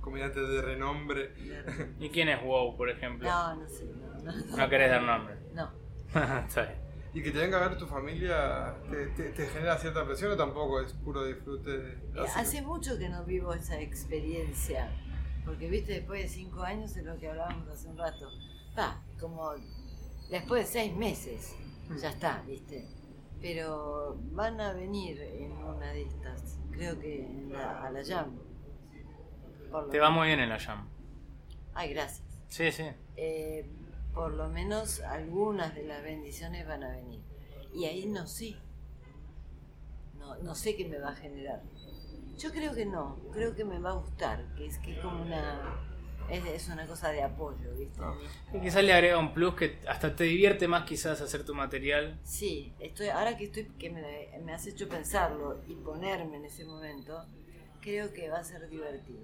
Comediante 0.01 0.41
de 0.41 0.61
renombre. 0.61 1.33
¿Y 1.99 2.09
quién 2.09 2.27
es 2.29 2.43
WoW, 2.43 2.75
por 2.75 2.89
ejemplo? 2.89 3.29
No, 3.29 3.55
no 3.55 3.69
sé, 3.69 3.85
no, 4.23 4.31
no. 4.51 4.57
No 4.57 4.69
querés 4.69 4.89
dar 4.89 5.01
nombre. 5.03 5.35
No. 5.53 5.71
Está 6.47 6.61
bien. 6.63 6.83
Y 7.15 7.21
que 7.21 7.29
te 7.31 7.37
venga 7.39 7.63
a 7.63 7.67
ver 7.69 7.77
tu 7.77 7.85
familia, 7.85 8.75
¿te, 8.89 9.05
te- 9.07 9.29
te 9.29 9.45
genera 9.47 9.77
cierta 9.77 10.03
presión 10.03 10.31
o 10.31 10.35
tampoco 10.35 10.81
es 10.81 10.93
puro 10.93 11.23
disfrute? 11.25 11.71
Eh, 12.15 12.25
Hace 12.35 12.61
mucho 12.63 12.97
que 12.97 13.07
no 13.07 13.23
vivo 13.23 13.53
esa 13.53 13.79
experiencia, 13.79 14.89
porque 15.45 15.69
viste, 15.69 15.93
después 15.93 16.23
de 16.23 16.27
cinco 16.27 16.63
años 16.63 16.97
es 16.97 17.03
lo 17.03 17.15
que 17.19 17.29
hablábamos 17.29 17.67
hace 17.69 17.87
un 17.87 17.97
rato. 17.99 18.29
Va, 18.77 18.99
como 19.19 19.51
después 20.31 20.65
de 20.65 20.71
seis 20.71 20.95
meses, 20.95 21.55
ya 22.01 22.09
está, 22.09 22.41
viste. 22.47 22.87
Pero 23.39 24.17
van 24.31 24.59
a 24.59 24.73
venir 24.73 25.21
en 25.21 25.51
una 25.51 25.91
de 25.91 26.03
estas, 26.03 26.57
creo 26.71 26.97
que 26.99 27.25
en 27.27 27.53
la- 27.53 27.83
a 27.85 27.91
la 27.91 28.03
Jam. 28.03 28.39
Te 29.91 29.99
va 29.99 30.09
muy 30.09 30.27
bien 30.27 30.39
en 30.39 30.49
la 30.49 30.59
Jam. 30.59 30.87
Ay, 31.75 31.93
gracias. 31.93 32.23
Sí, 32.47 32.71
sí. 32.71 32.85
Eh, 33.17 33.69
por 34.13 34.33
lo 34.33 34.47
menos 34.49 35.01
algunas 35.01 35.73
de 35.75 35.83
las 35.83 36.03
bendiciones 36.03 36.67
van 36.67 36.83
a 36.83 36.91
venir. 36.91 37.21
Y 37.73 37.85
ahí 37.85 38.05
no 38.05 38.27
sé. 38.27 38.55
No, 40.17 40.35
no 40.37 40.55
sé 40.55 40.75
qué 40.75 40.87
me 40.87 40.99
va 40.99 41.09
a 41.09 41.15
generar. 41.15 41.61
Yo 42.37 42.51
creo 42.51 42.73
que 42.73 42.85
no, 42.85 43.19
creo 43.31 43.55
que 43.55 43.65
me 43.65 43.79
va 43.79 43.91
a 43.91 43.93
gustar, 43.93 44.45
que 44.55 44.65
es 44.67 44.77
que 44.79 44.93
es 44.93 44.99
como 44.99 45.21
una... 45.21 45.89
Es, 46.29 46.45
es 46.45 46.69
una 46.69 46.87
cosa 46.87 47.09
de 47.09 47.21
apoyo, 47.21 47.75
¿viste? 47.75 47.99
Ah. 48.01 48.15
Y 48.53 48.61
quizás 48.61 48.81
le 48.83 48.93
agrega 48.93 49.19
un 49.19 49.33
plus 49.33 49.55
que 49.55 49.79
hasta 49.89 50.15
te 50.15 50.23
divierte 50.23 50.69
más 50.69 50.85
quizás 50.85 51.19
hacer 51.19 51.43
tu 51.43 51.53
material. 51.53 52.17
Sí, 52.23 52.73
estoy, 52.79 53.09
ahora 53.09 53.35
que 53.35 53.45
estoy, 53.45 53.65
que 53.77 53.89
me, 53.89 54.29
me 54.41 54.53
has 54.53 54.65
hecho 54.65 54.87
pensarlo 54.87 55.61
y 55.67 55.75
ponerme 55.75 56.37
en 56.37 56.45
ese 56.45 56.63
momento, 56.63 57.25
creo 57.81 58.13
que 58.13 58.29
va 58.29 58.39
a 58.39 58.43
ser 58.43 58.69
divertido. 58.69 59.19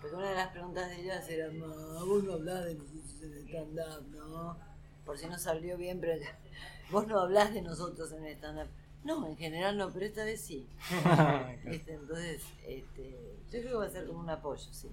Porque 0.00 0.16
una 0.16 0.28
de 0.30 0.34
las 0.36 0.48
preguntas 0.48 0.88
de 0.90 1.00
ellas 1.02 1.28
era, 1.28 1.50
"Ma, 1.52 1.66
vos 2.04 2.22
no 2.24 2.34
hablás 2.34 2.64
de 2.64 2.74
nosotros 2.74 3.22
en 3.22 3.48
stand-up, 3.48 4.06
¿no? 4.10 4.56
Por 5.04 5.18
si 5.18 5.26
no 5.26 5.38
salió 5.38 5.76
bien, 5.76 6.00
pero 6.00 6.12
vos 6.90 7.06
no 7.06 7.20
hablás 7.20 7.52
de 7.54 7.62
nosotros 7.62 8.12
en 8.12 8.24
el 8.26 8.34
stand-up. 8.36 8.68
No, 9.04 9.26
en 9.26 9.36
general 9.36 9.76
no, 9.78 9.92
pero 9.92 10.04
esta 10.06 10.24
vez 10.24 10.40
sí. 10.40 10.66
Este, 11.64 11.94
entonces, 11.94 12.42
este, 12.66 13.36
yo 13.50 13.60
creo 13.60 13.62
que 13.62 13.74
va 13.74 13.84
a 13.86 13.90
ser 13.90 14.06
como 14.06 14.20
un 14.20 14.30
apoyo, 14.30 14.72
sí. 14.72 14.90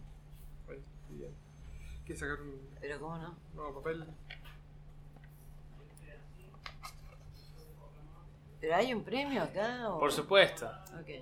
¿Quieres 2.06 2.20
sacar 2.20 2.42
un 2.42 2.60
Pero 2.82 3.00
cómo 3.00 3.18
no. 3.18 3.36
nuevo 3.54 3.76
papel? 3.82 4.06
¿Pero 8.64 8.76
hay 8.78 8.94
un 8.94 9.04
premio 9.04 9.44
acá? 9.44 9.90
O... 9.90 10.00
Por 10.00 10.14
supuesto. 10.14 10.72
Ok. 10.98 11.06
Que 11.06 11.22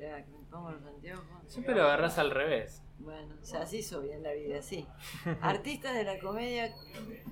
me 0.00 0.44
pongo 0.50 0.72
los 0.72 0.84
anteojos. 0.84 1.24
Siempre 1.46 1.72
lo 1.76 1.84
agarras 1.84 2.18
al 2.18 2.32
revés. 2.32 2.82
Bueno, 2.98 3.36
o 3.40 3.44
sea, 3.44 3.60
así 3.62 3.78
hizo 3.78 4.00
bien 4.00 4.24
la 4.24 4.32
vida, 4.32 4.60
sí. 4.60 4.84
Artistas 5.40 5.94
de 5.94 6.02
la 6.02 6.18
comedia, 6.18 6.74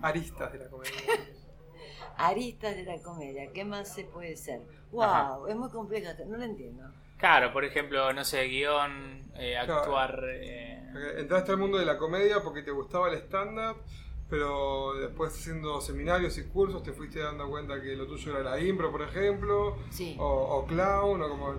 Aristas 0.01 0.53
de 0.53 0.59
la 0.61 0.69
comedia. 0.69 0.93
aristas 2.19 2.77
de 2.77 2.85
la 2.85 3.03
comedia, 3.03 3.51
¿qué 3.53 3.65
más 3.65 3.93
se 3.93 4.05
puede 4.05 4.37
ser? 4.37 4.61
¡Wow! 4.93 5.03
Ajá. 5.03 5.39
Es 5.49 5.57
muy 5.57 5.71
compleja, 5.71 6.15
no 6.29 6.37
lo 6.37 6.45
entiendo. 6.45 6.85
Claro, 7.17 7.53
por 7.53 7.65
ejemplo, 7.65 8.13
no 8.13 8.25
sé, 8.25 8.45
guion, 8.45 9.29
eh, 9.35 9.55
Claro. 9.65 9.75
actuar. 9.81 10.21
eh, 10.35 10.77
Entraste 11.19 11.51
al 11.51 11.59
mundo 11.59 11.79
de 11.79 11.85
la 11.85 11.99
comedia 11.99 12.37
porque 12.45 12.63
te 12.63 12.71
gustaba 12.71 13.09
el 13.11 13.15
stand-up, 13.19 13.83
pero 14.31 14.95
después 14.95 15.33
haciendo 15.35 15.81
seminarios 15.81 16.39
y 16.39 16.45
cursos 16.45 16.83
te 16.83 16.93
fuiste 16.93 17.19
dando 17.19 17.49
cuenta 17.51 17.81
que 17.83 17.97
lo 17.97 18.07
tuyo 18.07 18.39
era 18.39 18.51
la 18.53 18.61
impro, 18.61 18.91
por 18.93 19.03
ejemplo, 19.03 19.77
Sí. 19.91 20.17
o, 20.19 20.25
o 20.27 20.67
clown, 20.67 21.21
o 21.23 21.29
como... 21.29 21.55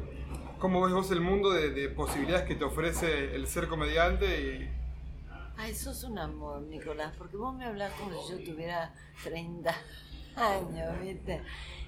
¿Cómo 0.60 0.80
ves 0.84 0.94
vos 0.94 1.10
el 1.10 1.22
mundo 1.22 1.50
de, 1.50 1.72
de 1.72 1.90
posibilidades 1.90 2.46
que 2.48 2.54
te 2.56 2.64
ofrece 2.64 3.36
el 3.36 3.48
ser 3.48 3.68
comediante? 3.68 4.26
Y, 4.42 4.70
Ay, 5.58 5.74
sos 5.74 6.04
un 6.04 6.20
amor, 6.20 6.62
Nicolás, 6.62 7.14
porque 7.18 7.36
vos 7.36 7.54
me 7.56 7.66
hablas 7.66 7.92
como 7.94 8.22
si 8.28 8.34
yo 8.46 8.52
tuviera 8.52 8.94
30 9.24 9.76
años, 10.36 11.02
¿viste? 11.02 11.42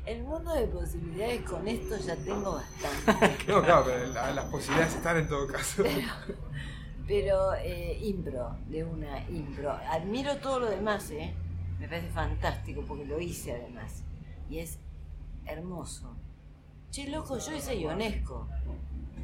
El 0.07 0.23
mundo 0.23 0.53
de 0.55 0.65
posibilidades 0.67 1.41
con 1.43 1.67
esto 1.67 1.95
ya 1.97 2.15
tengo 2.15 2.53
bastante. 2.55 3.45
no, 3.47 3.61
claro, 3.61 3.83
pero 3.85 4.07
la- 4.07 4.31
las 4.31 4.45
posibilidades 4.45 4.95
están 4.95 5.17
en 5.17 5.27
todo 5.29 5.45
caso. 5.47 5.83
Pero 5.83 6.07
eh, 7.07 7.99
impro, 8.03 8.55
de 8.67 8.83
una 8.83 9.27
impro. 9.29 9.71
Admiro 9.71 10.37
todo 10.37 10.59
lo 10.61 10.69
demás, 10.69 11.09
¿eh? 11.11 11.33
Me 11.79 11.87
parece 11.87 12.09
fantástico 12.09 12.83
porque 12.87 13.05
lo 13.05 13.19
hice 13.19 13.53
además. 13.53 14.03
Y 14.49 14.59
es 14.59 14.79
hermoso. 15.45 16.15
Che, 16.91 17.07
loco, 17.09 17.37
yo 17.39 17.55
hice 17.55 17.75
Ionesco. 17.79 18.47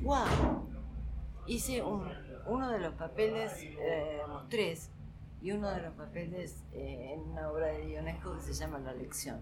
¡Wow! 0.01 0.67
Hice 1.47 1.81
un- 1.83 2.11
uno 2.47 2.69
de 2.69 2.79
los 2.79 2.93
papeles, 2.95 3.53
eh, 3.61 4.21
tres, 4.49 4.89
y 5.41 5.51
uno 5.51 5.69
de 5.69 5.81
los 5.81 5.93
papeles 5.93 6.63
eh, 6.73 7.13
en 7.13 7.21
una 7.21 7.49
obra 7.49 7.67
de 7.67 7.89
Ionesco 7.91 8.35
que 8.35 8.41
se 8.41 8.53
llama 8.53 8.79
La 8.79 8.93
Lección. 8.93 9.39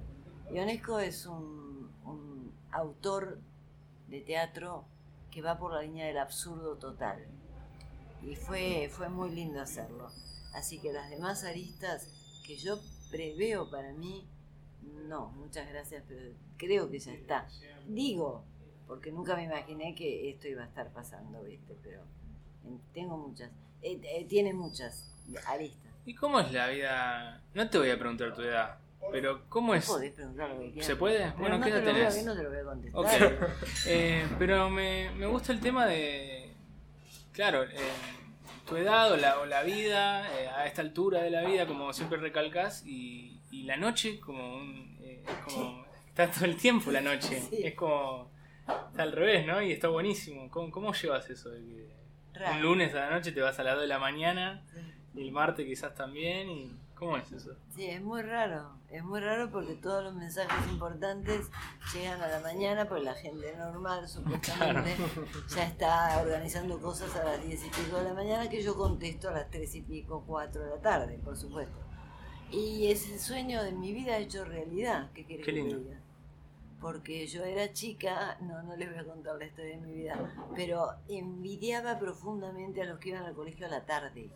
Ionesco 0.51 0.99
es 0.99 1.25
un 1.25 1.89
autor 2.71 3.39
de 4.09 4.21
teatro 4.21 4.85
que 5.31 5.41
va 5.41 5.57
por 5.57 5.73
la 5.73 5.81
línea 5.81 6.05
del 6.05 6.17
absurdo 6.17 6.75
total 6.77 7.25
y 8.23 8.35
fue, 8.35 8.89
fue 8.91 9.09
muy 9.09 9.29
lindo 9.31 9.61
hacerlo. 9.61 10.09
Así 10.53 10.79
que 10.79 10.91
las 10.91 11.09
demás 11.09 11.43
aristas 11.43 12.07
que 12.45 12.55
yo 12.57 12.79
preveo 13.11 13.69
para 13.69 13.93
mí, 13.93 14.25
no, 15.07 15.29
muchas 15.31 15.67
gracias, 15.69 16.03
pero 16.07 16.21
creo 16.57 16.89
que 16.89 16.99
ya 16.99 17.13
está. 17.13 17.47
Digo, 17.87 18.43
porque 18.87 19.11
nunca 19.11 19.35
me 19.35 19.43
imaginé 19.43 19.93
que 19.95 20.29
esto 20.29 20.47
iba 20.47 20.63
a 20.63 20.67
estar 20.67 20.91
pasando, 20.91 21.43
¿viste? 21.43 21.75
Pero 21.83 22.01
en- 22.65 22.79
tengo 22.93 23.17
muchas, 23.17 23.49
eh, 23.81 23.99
eh, 24.03 24.25
tiene 24.27 24.53
muchas 24.53 25.09
aristas. 25.45 25.91
¿Y 26.05 26.15
cómo 26.15 26.39
es 26.39 26.51
la 26.53 26.69
vida? 26.69 27.41
No 27.53 27.69
te 27.69 27.77
voy 27.77 27.89
a 27.89 27.99
preguntar 27.99 28.33
tu 28.33 28.41
edad, 28.41 28.77
pero 29.11 29.47
¿cómo 29.49 29.75
es? 29.75 29.85
Podés 29.85 30.13
preguntar 30.13 30.49
lo 30.51 30.59
que 30.59 30.71
quieras. 30.71 30.85
¿Se 30.87 30.95
puede? 30.95 31.31
Bueno, 31.31 31.57
no 31.57 31.65
¿qué 31.65 31.71
edad 31.71 31.83
lo 31.83 31.91
voy 31.91 32.01
a- 32.01 32.09
tenés? 32.09 32.25
no 32.25 32.35
te 32.35 32.43
lo 32.43 32.49
voy 32.49 32.59
a 32.59 32.63
contestar. 32.63 33.01
Ok. 33.43 33.49
Eh, 33.87 34.25
pero 34.39 34.69
me, 34.69 35.11
me 35.11 35.25
gusta 35.27 35.51
el 35.51 35.59
tema 35.59 35.85
de. 35.85 36.53
Claro, 37.37 37.65
eh, 37.65 37.69
tu 38.67 38.77
edad 38.77 39.11
o 39.11 39.15
la, 39.15 39.39
o 39.39 39.45
la 39.45 39.61
vida, 39.61 40.27
eh, 40.39 40.47
a 40.47 40.65
esta 40.65 40.81
altura 40.81 41.21
de 41.21 41.29
la 41.29 41.43
vida, 41.43 41.67
como 41.67 41.93
siempre 41.93 42.17
recalcas, 42.17 42.83
y, 42.83 43.39
y 43.51 43.61
la 43.61 43.77
noche, 43.77 44.19
como 44.19 44.55
un. 44.57 44.97
eh, 45.03 45.23
como. 45.45 45.85
Está 46.07 46.31
todo 46.31 46.45
el 46.45 46.57
tiempo 46.57 46.89
la 46.89 47.01
noche. 47.01 47.39
Sí. 47.41 47.59
Es 47.63 47.75
como. 47.75 48.31
Está 48.89 49.03
al 49.03 49.11
revés, 49.11 49.45
¿no? 49.45 49.61
Y 49.61 49.71
está 49.71 49.87
buenísimo. 49.87 50.49
¿Cómo, 50.49 50.71
cómo 50.71 50.93
llevas 50.93 51.29
eso? 51.29 51.51
De 51.51 51.59
que 52.33 52.51
un 52.53 52.61
lunes 52.63 52.95
a 52.95 53.01
la 53.01 53.11
noche 53.11 53.31
te 53.31 53.41
vas 53.41 53.59
a 53.59 53.63
las 53.63 53.75
2 53.75 53.83
de 53.83 53.87
la 53.87 53.99
mañana, 53.99 54.65
y 55.13 55.21
el 55.21 55.31
martes 55.31 55.63
quizás 55.63 55.93
también, 55.93 56.49
y. 56.49 56.71
¿Cómo 56.99 57.15
es 57.17 57.31
eso? 57.31 57.51
Sí, 57.75 57.85
es 57.85 58.01
muy 58.01 58.23
raro, 58.23 58.71
es 58.89 59.03
muy 59.03 59.19
raro 59.19 59.51
porque 59.51 59.75
todos 59.75 60.03
los 60.03 60.15
mensajes 60.15 60.71
importantes 60.71 61.47
llegan 61.93 62.19
a 62.21 62.27
la 62.27 62.39
mañana, 62.39 62.87
porque 62.87 63.03
la 63.03 63.13
gente 63.13 63.55
normal 63.55 64.07
supuestamente 64.07 64.95
ya 65.55 65.63
está 65.63 66.19
organizando 66.19 66.79
cosas 66.81 67.15
a 67.15 67.23
las 67.23 67.43
10 67.45 67.65
y 67.65 67.69
pico 67.69 67.97
de 67.97 68.03
la 68.03 68.13
mañana 68.15 68.49
que 68.49 68.63
yo 68.63 68.75
contesto 68.75 69.29
a 69.29 69.33
las 69.33 69.51
3 69.51 69.75
y 69.75 69.81
pico, 69.81 70.23
4 70.25 70.63
de 70.63 70.69
la 70.71 70.81
tarde, 70.81 71.19
por 71.23 71.37
supuesto. 71.37 71.77
Y 72.49 72.87
ese 72.87 73.19
sueño 73.19 73.61
de 73.61 73.73
mi 73.73 73.93
vida 73.93 74.17
hecho 74.17 74.43
realidad, 74.43 75.11
¿qué 75.13 75.25
querés 75.25 75.45
Qué 75.45 75.53
que 75.53 75.63
diga? 75.63 75.99
Porque 76.81 77.27
yo 77.27 77.43
era 77.43 77.73
chica, 77.73 78.37
no, 78.41 78.63
no 78.63 78.75
les 78.75 78.89
voy 78.89 78.99
a 78.99 79.05
contar 79.05 79.35
la 79.37 79.45
historia 79.45 79.75
de 79.75 79.81
mi 79.81 79.93
vida, 79.93 80.33
pero 80.55 80.93
envidiaba 81.07 81.99
profundamente 81.99 82.81
a 82.81 82.85
los 82.85 82.99
que 82.99 83.09
iban 83.09 83.23
al 83.23 83.35
colegio 83.35 83.67
a 83.67 83.69
la 83.69 83.85
tarde. 83.85 84.31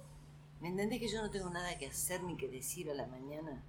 ¿Me 0.62 0.68
entendés 0.70 1.00
que 1.00 1.08
yo 1.08 1.22
no 1.22 1.30
tengo 1.32 1.50
nada 1.50 1.78
que 1.78 1.88
hacer 1.88 2.24
ni 2.24 2.38
que 2.38 2.48
decir 2.48 2.90
a 2.90 2.94
la 2.94 3.08
mañana? 3.08 3.64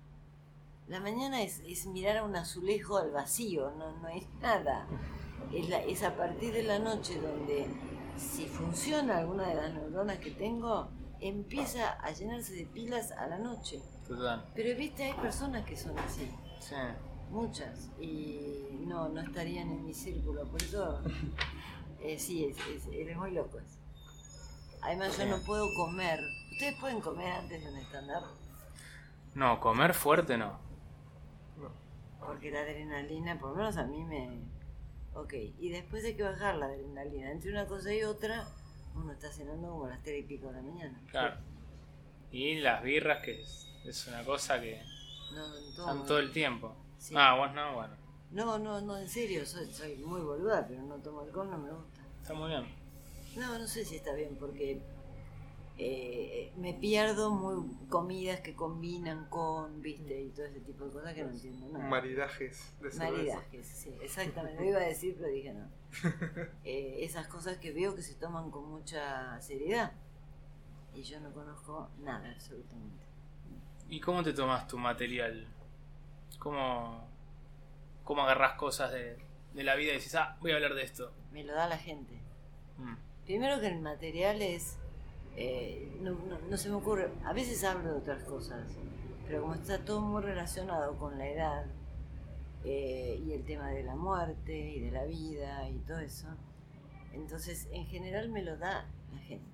La 0.88 1.00
mañana 1.00 1.42
es, 1.42 1.60
es 1.66 1.86
mirar 1.86 2.18
a 2.18 2.24
un 2.24 2.36
azulejo 2.36 2.98
al 2.98 3.10
vacío, 3.12 3.70
no, 3.78 3.96
no 3.98 4.08
es 4.08 4.24
nada. 4.40 4.86
Es, 5.52 5.68
la- 5.68 5.82
es 5.82 6.02
a 6.02 6.16
partir 6.16 6.52
de 6.52 6.62
la 6.64 6.78
noche 6.78 7.18
donde, 7.20 7.66
si 8.18 8.46
funciona 8.46 9.18
alguna 9.18 9.48
de 9.48 9.54
las 9.54 9.72
neuronas 9.72 10.18
que 10.18 10.32
tengo, 10.32 10.88
empieza 11.20 11.92
a 11.92 12.10
llenarse 12.10 12.52
de 12.54 12.66
pilas 12.66 13.12
a 13.12 13.26
la 13.26 13.38
noche. 13.38 13.80
Total. 14.06 14.44
Pero 14.54 14.76
viste, 14.76 15.04
hay 15.04 15.14
personas 15.14 15.64
que 15.64 15.76
son 15.76 15.98
así, 15.98 16.28
Sí. 16.60 16.74
muchas, 17.30 17.88
y 18.00 18.84
no, 18.86 19.08
no 19.08 19.20
estarían 19.22 19.70
en 19.70 19.86
mi 19.86 19.94
círculo, 19.94 20.44
por 20.48 20.60
eso, 20.62 21.00
eh, 22.02 22.18
sí, 22.18 22.44
es, 22.44 22.56
es, 22.68 22.86
eres 22.92 23.16
muy 23.16 23.30
loco. 23.30 23.58
es. 23.60 23.78
Además, 24.82 25.16
yo 25.16 25.26
no 25.26 25.38
puedo 25.44 25.64
comer. 25.76 26.18
¿Ustedes 26.62 26.78
pueden 26.78 27.00
comer 27.00 27.32
antes 27.32 27.60
de 27.60 27.70
un 27.72 27.76
stand-up? 27.78 28.22
No, 29.34 29.58
comer 29.58 29.94
fuerte 29.94 30.38
no. 30.38 30.60
Porque 32.20 32.52
la 32.52 32.60
adrenalina, 32.60 33.36
por 33.36 33.50
lo 33.50 33.56
menos 33.56 33.76
a 33.78 33.82
mí 33.82 34.04
me... 34.04 34.38
Ok, 35.12 35.32
y 35.58 35.70
después 35.70 36.04
hay 36.04 36.14
que 36.14 36.22
bajar 36.22 36.54
la 36.54 36.66
adrenalina. 36.66 37.32
Entre 37.32 37.50
una 37.50 37.66
cosa 37.66 37.92
y 37.92 38.04
otra, 38.04 38.46
uno 38.94 39.10
está 39.10 39.28
cenando 39.32 39.70
como 39.70 39.86
a 39.86 39.88
las 39.88 40.04
3 40.04 40.20
y 40.20 40.22
pico 40.22 40.46
de 40.46 40.52
la 40.52 40.62
mañana. 40.62 41.00
Claro. 41.10 41.40
Y 42.30 42.60
las 42.60 42.80
birras, 42.84 43.24
que 43.24 43.42
es, 43.42 43.66
es 43.84 44.06
una 44.06 44.22
cosa 44.24 44.60
que 44.60 44.80
No, 45.34 45.48
no 45.48 45.56
están 45.56 45.86
tomo. 45.86 46.04
todo 46.04 46.20
el 46.20 46.30
tiempo. 46.30 46.76
Sí. 46.96 47.12
Ah, 47.18 47.34
vos 47.34 47.52
no, 47.54 47.74
bueno. 47.74 47.96
No, 48.30 48.56
no, 48.60 48.80
no, 48.80 48.98
en 48.98 49.08
serio, 49.08 49.44
soy, 49.46 49.66
soy 49.74 49.96
muy 49.96 50.20
boluda, 50.20 50.64
pero 50.68 50.80
no 50.82 50.94
tomo 50.98 51.22
alcohol, 51.22 51.50
no 51.50 51.58
me 51.58 51.72
gusta. 51.72 52.02
Está 52.20 52.34
muy 52.34 52.50
bien. 52.50 52.68
No, 53.36 53.58
no 53.58 53.66
sé 53.66 53.84
si 53.84 53.96
está 53.96 54.14
bien, 54.14 54.36
porque 54.38 54.80
eh, 55.78 56.52
me 56.56 56.74
pierdo 56.74 57.30
muy 57.32 57.74
comidas 57.88 58.40
que 58.40 58.54
combinan 58.54 59.26
con, 59.28 59.80
viste, 59.82 60.20
y 60.20 60.28
todo 60.30 60.46
ese 60.46 60.60
tipo 60.60 60.84
de 60.84 60.92
cosas 60.92 61.14
que 61.14 61.24
no 61.24 61.30
entiendo 61.30 61.68
nada. 61.68 61.88
Maridajes 61.88 62.74
de 62.80 62.90
cerveza. 62.90 63.10
Maridajes, 63.12 63.66
sí, 63.66 63.94
exactamente. 64.02 64.62
Lo 64.62 64.68
iba 64.68 64.78
a 64.78 64.84
decir, 64.84 65.16
pero 65.18 65.28
dije 65.32 65.52
no. 65.54 65.68
Eh, 66.64 66.98
esas 67.00 67.26
cosas 67.28 67.58
que 67.58 67.72
veo 67.72 67.94
que 67.94 68.02
se 68.02 68.14
toman 68.14 68.50
con 68.50 68.68
mucha 68.70 69.40
seriedad. 69.40 69.92
Y 70.94 71.02
yo 71.02 71.20
no 71.20 71.32
conozco 71.32 71.88
nada, 72.00 72.30
absolutamente. 72.32 73.04
¿Y 73.88 74.00
cómo 74.00 74.22
te 74.22 74.32
tomas 74.32 74.66
tu 74.68 74.78
material? 74.78 75.46
¿Cómo, 76.38 77.06
cómo 78.04 78.22
agarras 78.22 78.54
cosas 78.54 78.92
de, 78.92 79.16
de 79.54 79.64
la 79.64 79.74
vida 79.74 79.92
y 79.92 79.96
dices, 79.96 80.14
ah, 80.16 80.36
voy 80.40 80.52
a 80.52 80.56
hablar 80.56 80.74
de 80.74 80.82
esto? 80.82 81.12
Me 81.32 81.44
lo 81.44 81.54
da 81.54 81.66
la 81.66 81.78
gente. 81.78 82.14
Mm, 82.78 82.94
Primero 83.24 83.60
que 83.60 83.68
el 83.68 83.80
material 83.80 84.42
es. 84.42 84.78
Eh, 85.36 85.96
no, 86.00 86.12
no- 86.12 86.38
no 86.50 86.56
se 86.56 86.68
me 86.68 86.76
ocurre. 86.76 87.10
A 87.24 87.32
veces 87.32 87.64
hablo 87.64 87.90
de 87.92 87.98
otras 87.98 88.22
cosas, 88.24 88.66
pero 89.26 89.42
como 89.42 89.54
está 89.54 89.84
todo 89.84 90.00
muy 90.00 90.22
relacionado 90.22 90.96
con 90.98 91.18
la 91.18 91.28
edad 91.28 91.66
eh, 92.64 93.20
y 93.26 93.32
el 93.32 93.44
tema 93.44 93.70
de 93.70 93.82
la 93.82 93.96
muerte 93.96 94.56
y 94.76 94.80
de 94.80 94.90
la 94.90 95.04
vida 95.04 95.68
y 95.68 95.78
todo 95.80 95.98
eso, 96.00 96.28
entonces 97.12 97.68
en 97.72 97.86
general 97.86 98.28
me 98.28 98.42
lo 98.42 98.56
da 98.56 98.86
la 99.12 99.18
gente. 99.20 99.46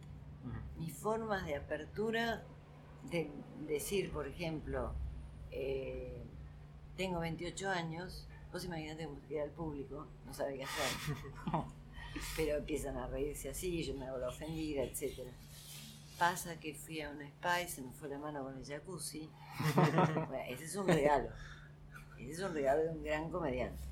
mis 0.79 0.95
formas 0.95 1.45
de 1.47 1.57
apertura, 1.57 2.45
de 3.11 3.31
decir, 3.67 4.11
por 4.13 4.27
ejemplo, 4.29 4.93
eh, 5.51 6.23
tengo 6.97 7.21
28 7.21 7.69
años, 7.71 8.27
vos 8.53 8.65
imaginate 8.65 9.05
cómo 9.07 9.21
queda 9.29 9.45
el 9.45 9.51
público, 9.51 10.07
no 10.27 10.33
sabe 10.35 10.57
qué 10.59 10.65
hacer, 10.65 10.87
pero 12.37 12.57
empiezan 12.59 12.97
a 12.97 13.07
reírse 13.07 13.51
así, 13.51 13.83
yo 13.85 13.95
me 13.95 14.07
hago 14.07 14.19
la 14.19 14.29
ofendida, 14.29 14.83
etc. 14.83 15.21
Pasa 16.19 16.59
que 16.59 16.75
fui 16.75 17.01
a 17.01 17.11
un 17.11 17.21
spa 17.23 17.63
y 17.63 17.69
se 17.69 17.81
me 17.81 17.93
fue 17.93 18.09
la 18.09 18.19
mano 18.19 18.43
con 18.43 18.59
el 18.59 18.65
jacuzzi. 18.65 19.29
Bueno, 19.75 20.29
ese 20.49 20.65
es 20.65 20.77
un 20.77 20.87
regalo. 20.89 21.29
Ese 22.19 22.31
es 22.33 22.39
un 22.41 22.55
regalo 22.55 22.83
de 22.83 22.89
un 22.91 23.03
gran 23.05 23.31
comediante. 23.31 23.83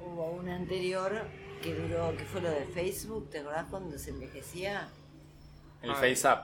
Hubo 0.00 0.30
una 0.32 0.56
anterior 0.56 1.26
que 1.62 1.74
duró, 1.74 2.16
que 2.16 2.24
fue 2.24 2.40
lo 2.40 2.50
de 2.50 2.66
Facebook, 2.66 3.30
¿te 3.30 3.38
acordás 3.40 3.66
cuando 3.70 3.98
se 3.98 4.10
envejecía? 4.10 4.88
El 5.82 5.90
Ah. 5.90 5.94
face 5.94 6.26
up. 6.28 6.38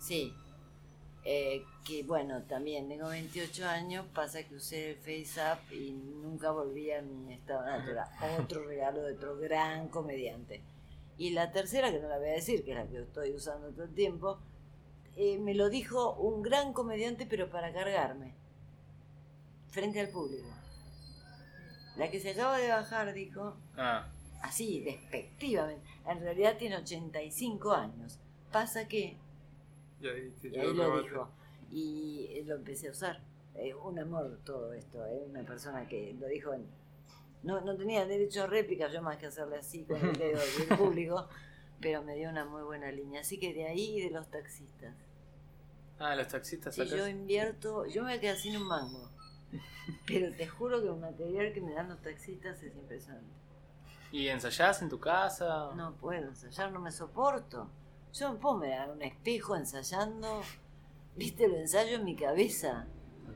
Sí. 0.00 0.34
Eh, 1.24 1.64
que 1.84 2.02
bueno, 2.04 2.42
también 2.44 2.88
tengo 2.88 3.08
28 3.08 3.68
años, 3.68 4.06
pasa 4.14 4.42
que 4.44 4.54
usé 4.54 4.92
el 4.92 4.96
FaceApp 4.96 5.70
y 5.72 5.90
nunca 5.92 6.50
volví 6.50 6.90
a 6.92 7.02
mi 7.02 7.34
estado 7.34 7.64
natural. 7.66 8.08
Otro 8.40 8.64
regalo 8.64 9.02
de 9.02 9.14
otro 9.14 9.36
gran 9.36 9.88
comediante. 9.88 10.62
Y 11.20 11.32
la 11.32 11.52
tercera, 11.52 11.92
que 11.92 12.00
no 12.00 12.08
la 12.08 12.16
voy 12.16 12.30
a 12.30 12.32
decir, 12.32 12.64
que 12.64 12.70
es 12.70 12.78
la 12.78 12.86
que 12.86 13.02
estoy 13.02 13.34
usando 13.34 13.68
todo 13.72 13.84
el 13.84 13.92
tiempo, 13.92 14.38
eh, 15.16 15.38
me 15.38 15.52
lo 15.52 15.68
dijo 15.68 16.14
un 16.14 16.40
gran 16.40 16.72
comediante, 16.72 17.26
pero 17.26 17.50
para 17.50 17.74
cargarme, 17.74 18.32
frente 19.68 20.00
al 20.00 20.08
público. 20.08 20.48
La 21.98 22.10
que 22.10 22.20
se 22.20 22.30
acaba 22.30 22.56
de 22.56 22.68
bajar 22.68 23.12
dijo, 23.12 23.54
Ah, 23.76 24.08
así, 24.40 24.80
despectivamente, 24.80 25.86
en 26.06 26.20
realidad 26.20 26.56
tiene 26.56 26.78
85 26.78 27.70
años. 27.70 28.18
Pasa 28.50 28.88
que 28.88 29.18
Y 30.00 30.06
ahí, 30.06 30.32
y 30.42 30.74
lo 30.74 31.02
dijo. 31.02 31.28
Y 31.70 32.28
eh, 32.30 32.44
lo 32.46 32.54
empecé 32.54 32.88
a 32.88 32.92
usar. 32.92 33.20
Es 33.54 33.74
un 33.74 33.98
amor 33.98 34.40
todo 34.46 34.72
esto. 34.72 35.04
Es 35.04 35.20
una 35.28 35.42
persona 35.42 35.86
que 35.86 36.16
lo 36.18 36.28
dijo 36.28 36.54
en... 36.54 36.66
No, 37.42 37.60
no 37.60 37.76
tenía 37.76 38.04
derecho 38.06 38.42
a 38.42 38.46
réplica, 38.46 38.88
yo 38.88 39.02
más 39.02 39.16
que 39.16 39.26
hacerle 39.26 39.56
así 39.58 39.84
con 39.84 39.96
el 39.96 40.12
dedo 40.12 40.40
del 40.40 40.78
público, 40.78 41.28
pero 41.80 42.02
me 42.02 42.14
dio 42.14 42.28
una 42.28 42.44
muy 42.44 42.62
buena 42.62 42.90
línea. 42.92 43.22
Así 43.22 43.38
que 43.38 43.54
de 43.54 43.66
ahí 43.66 43.98
y 43.98 44.02
de 44.02 44.10
los 44.10 44.30
taxistas. 44.30 44.94
ah 45.98 46.14
los 46.14 46.28
taxistas 46.28 46.74
Si 46.74 46.86
yo 46.86 47.08
invierto, 47.08 47.86
yo 47.86 48.04
me 48.04 48.20
quedar 48.20 48.36
sin 48.36 48.56
un 48.56 48.66
mango. 48.66 49.10
Pero 50.06 50.34
te 50.34 50.46
juro 50.46 50.80
que 50.82 50.88
el 50.88 50.96
material 50.96 51.52
que 51.52 51.60
me 51.60 51.72
dan 51.72 51.88
los 51.88 52.00
taxistas 52.02 52.62
es 52.62 52.74
impresionante. 52.74 53.40
¿Y 54.12 54.28
ensayás 54.28 54.82
en 54.82 54.88
tu 54.88 54.98
casa? 54.98 55.70
No 55.74 55.94
puedo 55.94 56.28
ensayar, 56.28 56.72
no 56.72 56.80
me 56.80 56.90
soporto. 56.90 57.70
Yo 58.12 58.32
no 58.32 58.38
puedo 58.40 58.58
mirar 58.58 58.90
un 58.90 59.02
espejo 59.02 59.56
ensayando. 59.56 60.42
¿Viste? 61.16 61.48
Lo 61.48 61.56
ensayo 61.56 61.96
en 61.96 62.04
mi 62.04 62.16
cabeza. 62.16 62.86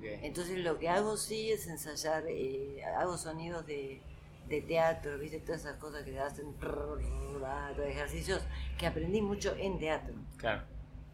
Entonces 0.02 0.59
lo 0.59 0.78
que 0.78 0.88
hago 0.88 1.16
sí 1.16 1.50
es 1.50 1.66
ensayar, 1.66 2.24
eh, 2.28 2.83
hago 2.85 3.16
sonidos 3.18 3.66
de, 3.66 4.00
de 4.48 4.61
teatro, 4.62 5.18
¿viste? 5.18 5.40
Todas 5.40 5.62
esas 5.62 5.76
cosas 5.78 6.02
que 6.04 6.18
hacen 6.18 6.52
todos 6.54 7.00
ejercicios 7.87 8.42
que 8.78 8.87
aprendí 8.87 9.22
mucho 9.22 9.54
en 9.57 9.78
teatro. 9.78 10.14
Claro. 10.37 10.62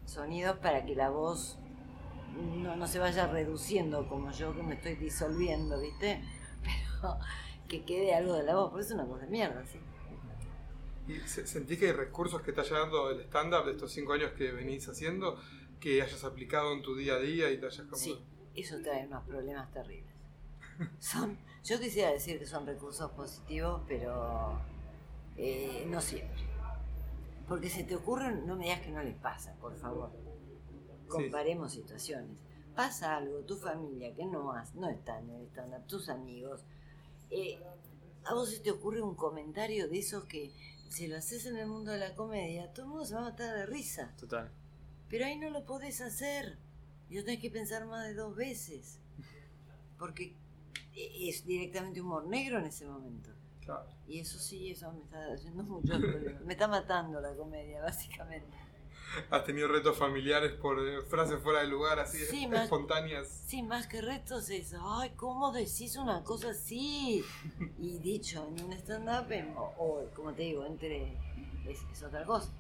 Sonidos 0.06 0.58
para 0.58 0.84
que 0.84 0.94
la 0.94 1.10
voz 1.10 1.58
no, 2.34 2.76
no 2.76 2.86
se 2.86 2.98
vaya 2.98 3.26
reduciendo 3.26 4.08
como 4.08 4.30
yo 4.32 4.54
que 4.54 4.62
me 4.62 4.74
estoy 4.74 4.94
disolviendo, 4.96 5.80
¿viste? 5.80 6.22
Pero 6.62 7.18
que 7.68 7.84
quede 7.84 8.14
algo 8.14 8.34
de 8.34 8.42
la 8.44 8.56
voz, 8.56 8.70
por 8.70 8.80
eso 8.80 8.90
es 8.90 8.94
una 8.94 9.06
cosa 9.06 9.24
de 9.24 9.30
mierda, 9.30 9.64
¿sí? 9.66 9.78
¿Y 11.08 11.18
se- 11.28 11.46
sentís 11.46 11.78
que 11.78 11.86
hay 11.86 11.92
recursos 11.92 12.42
que 12.42 12.52
te 12.52 12.60
haya 12.60 12.78
dando 12.78 13.10
el 13.10 13.20
stand-up 13.22 13.64
de 13.66 13.72
estos 13.72 13.92
cinco 13.92 14.12
años 14.12 14.32
que 14.32 14.52
venís 14.52 14.88
haciendo 14.88 15.38
que 15.80 16.02
hayas 16.02 16.22
aplicado 16.24 16.72
en 16.72 16.82
tu 16.82 16.94
día 16.94 17.14
a 17.14 17.18
día 17.18 17.50
y 17.50 17.58
te 17.58 17.66
hayas 17.66 17.86
como... 17.86 17.96
Sí, 17.96 18.18
eso 18.54 18.80
trae 18.82 19.06
unos 19.06 19.24
problemas 19.24 19.70
terribles. 19.72 20.14
Son, 20.98 21.38
yo 21.64 21.78
quisiera 21.78 22.10
decir 22.10 22.38
que 22.38 22.46
son 22.46 22.66
recursos 22.66 23.10
positivos, 23.12 23.82
pero 23.86 24.58
eh, 25.36 25.84
no 25.88 26.00
siempre. 26.00 26.44
Porque 27.48 27.68
se 27.68 27.84
te 27.84 27.96
ocurren, 27.96 28.46
no 28.46 28.56
me 28.56 28.64
digas 28.64 28.80
que 28.80 28.90
no 28.90 29.02
les 29.02 29.16
pasa, 29.16 29.54
por 29.60 29.76
favor. 29.76 30.10
Comparemos 31.08 31.72
situaciones. 31.72 32.36
Pasa 32.74 33.16
algo, 33.16 33.40
tu 33.40 33.56
familia 33.56 34.14
que 34.14 34.24
no, 34.24 34.52
has, 34.52 34.74
no 34.74 34.88
está 34.88 35.18
en 35.18 35.30
el 35.30 35.46
stand-up, 35.48 35.86
tus 35.86 36.08
amigos. 36.08 36.64
eh, 37.30 37.58
a 38.24 38.34
vos 38.34 38.50
se 38.50 38.60
te 38.60 38.70
ocurre 38.70 39.00
un 39.02 39.14
comentario 39.14 39.88
de 39.88 39.98
esos 39.98 40.24
que 40.24 40.52
si 40.88 41.06
lo 41.08 41.16
haces 41.16 41.46
en 41.46 41.56
el 41.56 41.66
mundo 41.66 41.90
de 41.92 41.98
la 41.98 42.14
comedia, 42.14 42.72
todo 42.72 42.84
el 42.84 42.90
mundo 42.90 43.04
se 43.04 43.14
va 43.14 43.20
a 43.20 43.30
matar 43.30 43.54
de 43.56 43.66
risa. 43.66 44.14
Total. 44.18 44.50
Pero 45.08 45.24
ahí 45.24 45.38
no 45.38 45.50
lo 45.50 45.64
podés 45.64 46.00
hacer. 46.00 46.58
Y 47.10 47.16
lo 47.16 47.24
tenés 47.24 47.40
que 47.40 47.50
pensar 47.50 47.84
más 47.86 48.06
de 48.06 48.14
dos 48.14 48.34
veces. 48.36 48.98
Porque 49.98 50.34
es 50.94 51.44
directamente 51.44 52.00
humor 52.00 52.26
negro 52.26 52.58
en 52.58 52.66
ese 52.66 52.86
momento. 52.86 53.30
Claro. 53.64 53.86
Y 54.08 54.20
eso 54.20 54.38
sí, 54.38 54.70
eso 54.70 54.90
me 54.92 55.00
está 55.02 55.32
haciendo 55.32 55.62
mucho. 55.62 55.98
Me 56.44 56.52
está 56.54 56.66
matando 56.68 57.20
la 57.20 57.34
comedia, 57.34 57.82
básicamente. 57.82 58.56
¿Has 59.28 59.44
tenido 59.44 59.66
retos 59.66 59.98
familiares 59.98 60.52
por 60.52 60.78
eh, 60.78 61.02
frases 61.02 61.42
fuera 61.42 61.60
de 61.62 61.66
lugar, 61.66 61.98
así 61.98 62.18
Sí, 62.18 62.46
más- 62.46 62.62
espontáneas? 62.64 63.26
Sí, 63.46 63.60
más 63.60 63.88
que 63.88 64.00
retos 64.00 64.48
es, 64.50 64.72
ay, 64.80 65.10
¿cómo 65.16 65.50
decís 65.50 65.96
una 65.96 66.22
cosa 66.22 66.50
así? 66.50 67.24
Y 67.80 67.98
dicho 67.98 68.46
en 68.56 68.64
un 68.66 68.72
stand-up, 68.74 69.26
o, 69.58 69.74
o, 69.78 70.10
como 70.14 70.32
te 70.32 70.42
digo, 70.42 70.64
entre... 70.64 71.14
Es, 71.68 71.80
es 71.92 72.02
otra 72.04 72.24
cosa. 72.24 72.52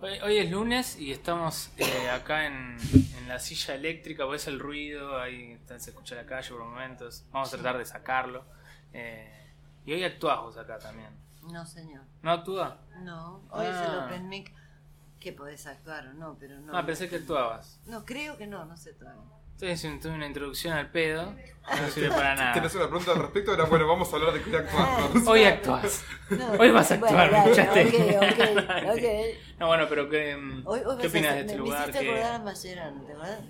Hoy, 0.00 0.18
hoy 0.22 0.38
es 0.38 0.50
lunes 0.50 0.98
y 0.98 1.10
estamos 1.10 1.70
eh, 1.78 2.10
acá 2.10 2.46
en, 2.46 2.76
en 3.16 3.28
la 3.28 3.38
silla 3.38 3.74
eléctrica, 3.74 4.26
pues 4.26 4.46
el 4.46 4.60
ruido, 4.60 5.18
ahí 5.18 5.58
se 5.78 5.90
escucha 5.90 6.14
la 6.14 6.26
calle 6.26 6.50
por 6.50 6.64
momentos. 6.64 7.24
Vamos 7.32 7.48
a 7.52 7.56
tratar 7.56 7.78
de 7.78 7.86
sacarlo. 7.86 8.44
Eh, 8.92 9.32
y 9.86 9.92
hoy 9.92 10.04
actuás 10.04 10.40
vos 10.40 10.56
acá 10.58 10.78
también. 10.78 11.10
No, 11.50 11.64
señor. 11.64 12.02
¿No 12.22 12.30
actúa? 12.30 12.78
No, 12.98 13.42
hoy 13.50 13.66
es 13.66 13.76
el 13.76 13.98
Ah. 13.98 14.06
Open 14.06 14.28
Mic. 14.28 14.52
Que 15.20 15.32
podés 15.32 15.66
actuar 15.66 16.06
o 16.08 16.12
no, 16.12 16.36
pero 16.38 16.60
no. 16.60 16.76
Ah, 16.76 16.84
pensé 16.84 17.08
que 17.08 17.16
actuabas. 17.16 17.80
No, 17.86 18.04
creo 18.04 18.36
que 18.36 18.46
no, 18.46 18.64
no 18.66 18.76
sé 18.76 18.92
todavía. 18.92 19.22
Estoy 19.56 19.70
haciendo 19.70 20.12
una 20.12 20.26
introducción 20.26 20.74
al 20.74 20.90
pedo. 20.90 21.32
No 21.32 21.88
sirve 21.90 22.10
para 22.10 22.34
nada. 22.34 22.52
¿Tienes 22.52 22.74
una 22.74 22.88
pregunta 22.88 23.12
al 23.12 23.18
respecto? 23.22 23.54
Era 23.54 23.64
bueno, 23.64 23.88
vamos 23.88 24.12
a 24.12 24.16
hablar 24.16 24.34
de 24.34 24.42
qué 24.42 24.54
actuamos. 24.54 25.26
Hoy 25.26 25.44
actuás. 25.44 26.04
No, 26.30 26.50
Hoy 26.58 26.70
vas 26.72 26.90
a 26.92 26.96
bueno, 26.98 27.18
actuar, 27.18 27.30
dale, 27.30 27.52
escuchaste. 27.52 28.16
Ok, 28.16 28.22
ok, 28.22 28.90
ok. 28.96 29.58
No, 29.60 29.66
bueno, 29.68 29.86
pero 29.88 30.10
¿qué, 30.10 30.34
Hoy, 30.64 30.80
hoy 30.84 30.96
¿qué 31.00 31.06
opinas 31.06 31.34
de 31.36 31.40
este 31.40 31.52
me, 31.54 31.58
lugar? 31.60 31.78
Me 31.78 31.84
hiciste 31.90 32.00
que- 32.04 32.10
acordar 32.10 32.34
a 32.34 32.54
¿te 32.54 33.12
acuerdas? 33.12 33.40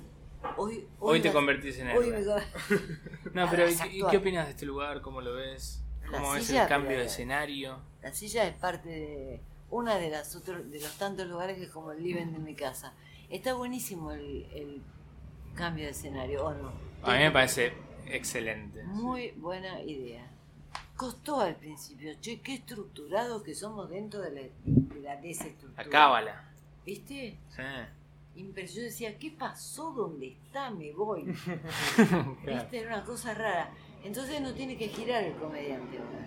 Hoy, 0.59 0.89
Hoy 1.01 1.21
te 1.21 1.33
convertís 1.33 1.79
en 1.79 1.89
Hoy 1.89 2.09
héroe. 2.11 2.43
No, 3.35 3.51
pero 3.51 3.69
¿y, 3.69 3.75
actuar. 3.75 4.11
qué 4.13 4.17
opinas 4.19 4.45
de 4.47 4.51
este 4.53 4.67
lugar? 4.67 5.01
¿Cómo 5.01 5.21
lo 5.23 5.35
ves? 5.35 5.83
¿Cómo 6.11 6.33
ves 6.33 6.49
el 6.51 6.69
cambio 6.69 6.91
pero- 6.91 7.01
de 7.01 7.07
escenario? 7.07 7.81
La 8.03 8.13
silla 8.13 8.47
es 8.47 8.55
parte 8.55 8.89
de 8.91 9.41
una 9.71 9.97
de 9.97 10.11
las 10.11 10.37
otro- 10.37 10.63
de 10.63 10.79
los 10.81 10.97
tantos 10.99 11.27
lugares 11.27 11.57
que 11.59 11.65
es 11.65 11.71
como 11.71 11.91
el 11.93 12.01
living 12.03 12.27
de 12.33 12.39
mi 12.39 12.55
casa. 12.55 12.93
Está 13.29 13.55
buenísimo 13.55 14.13
el, 14.13 14.47
el 14.55 14.83
cambio 15.57 15.87
de 15.87 15.91
escenario, 15.91 16.45
¿o 16.45 16.55
no? 16.55 16.73
A 17.03 17.13
mí 17.15 17.19
me 17.19 17.31
parece 17.33 17.73
excelente. 18.07 18.85
Muy 18.85 19.33
buena 19.33 19.81
idea. 19.83 20.31
Costó 20.97 21.41
al 21.41 21.57
principio, 21.57 22.15
che, 22.21 22.41
qué 22.41 22.55
estructurados 22.55 23.43
que 23.43 23.55
somos 23.55 23.91
dentro 23.91 24.21
de 24.21 24.31
la, 24.31 24.41
de 24.65 25.01
la 25.01 25.17
desestructura. 25.17 25.85
La 25.85 25.91
cábala. 25.91 26.45
¿Viste? 26.85 27.39
Sí. 27.49 27.63
Impresionante. 28.37 28.75
Yo 28.75 28.83
decía, 28.83 29.19
¿qué 29.19 29.31
pasó? 29.33 29.93
¿Dónde 29.93 30.29
está? 30.29 30.71
Me 30.71 30.93
voy. 30.93 31.25
Claro. 31.97 32.37
¿Viste? 32.45 32.79
Era 32.79 32.97
una 32.97 33.05
cosa 33.05 33.35
rara. 33.35 33.73
Entonces 34.05 34.41
no 34.41 34.55
tiene 34.55 34.77
que 34.77 34.89
girar 34.89 35.25
el 35.25 35.35
comediante 35.35 35.99
ahora. 35.99 36.27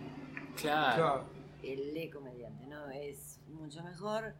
Claro. 0.55 0.95
Claro. 0.95 1.23
El 1.63 1.93
le 1.93 2.09
comediante, 2.09 2.65
¿no? 2.67 2.89
Es 2.89 3.39
mucho 3.47 3.83
mejor 3.83 4.33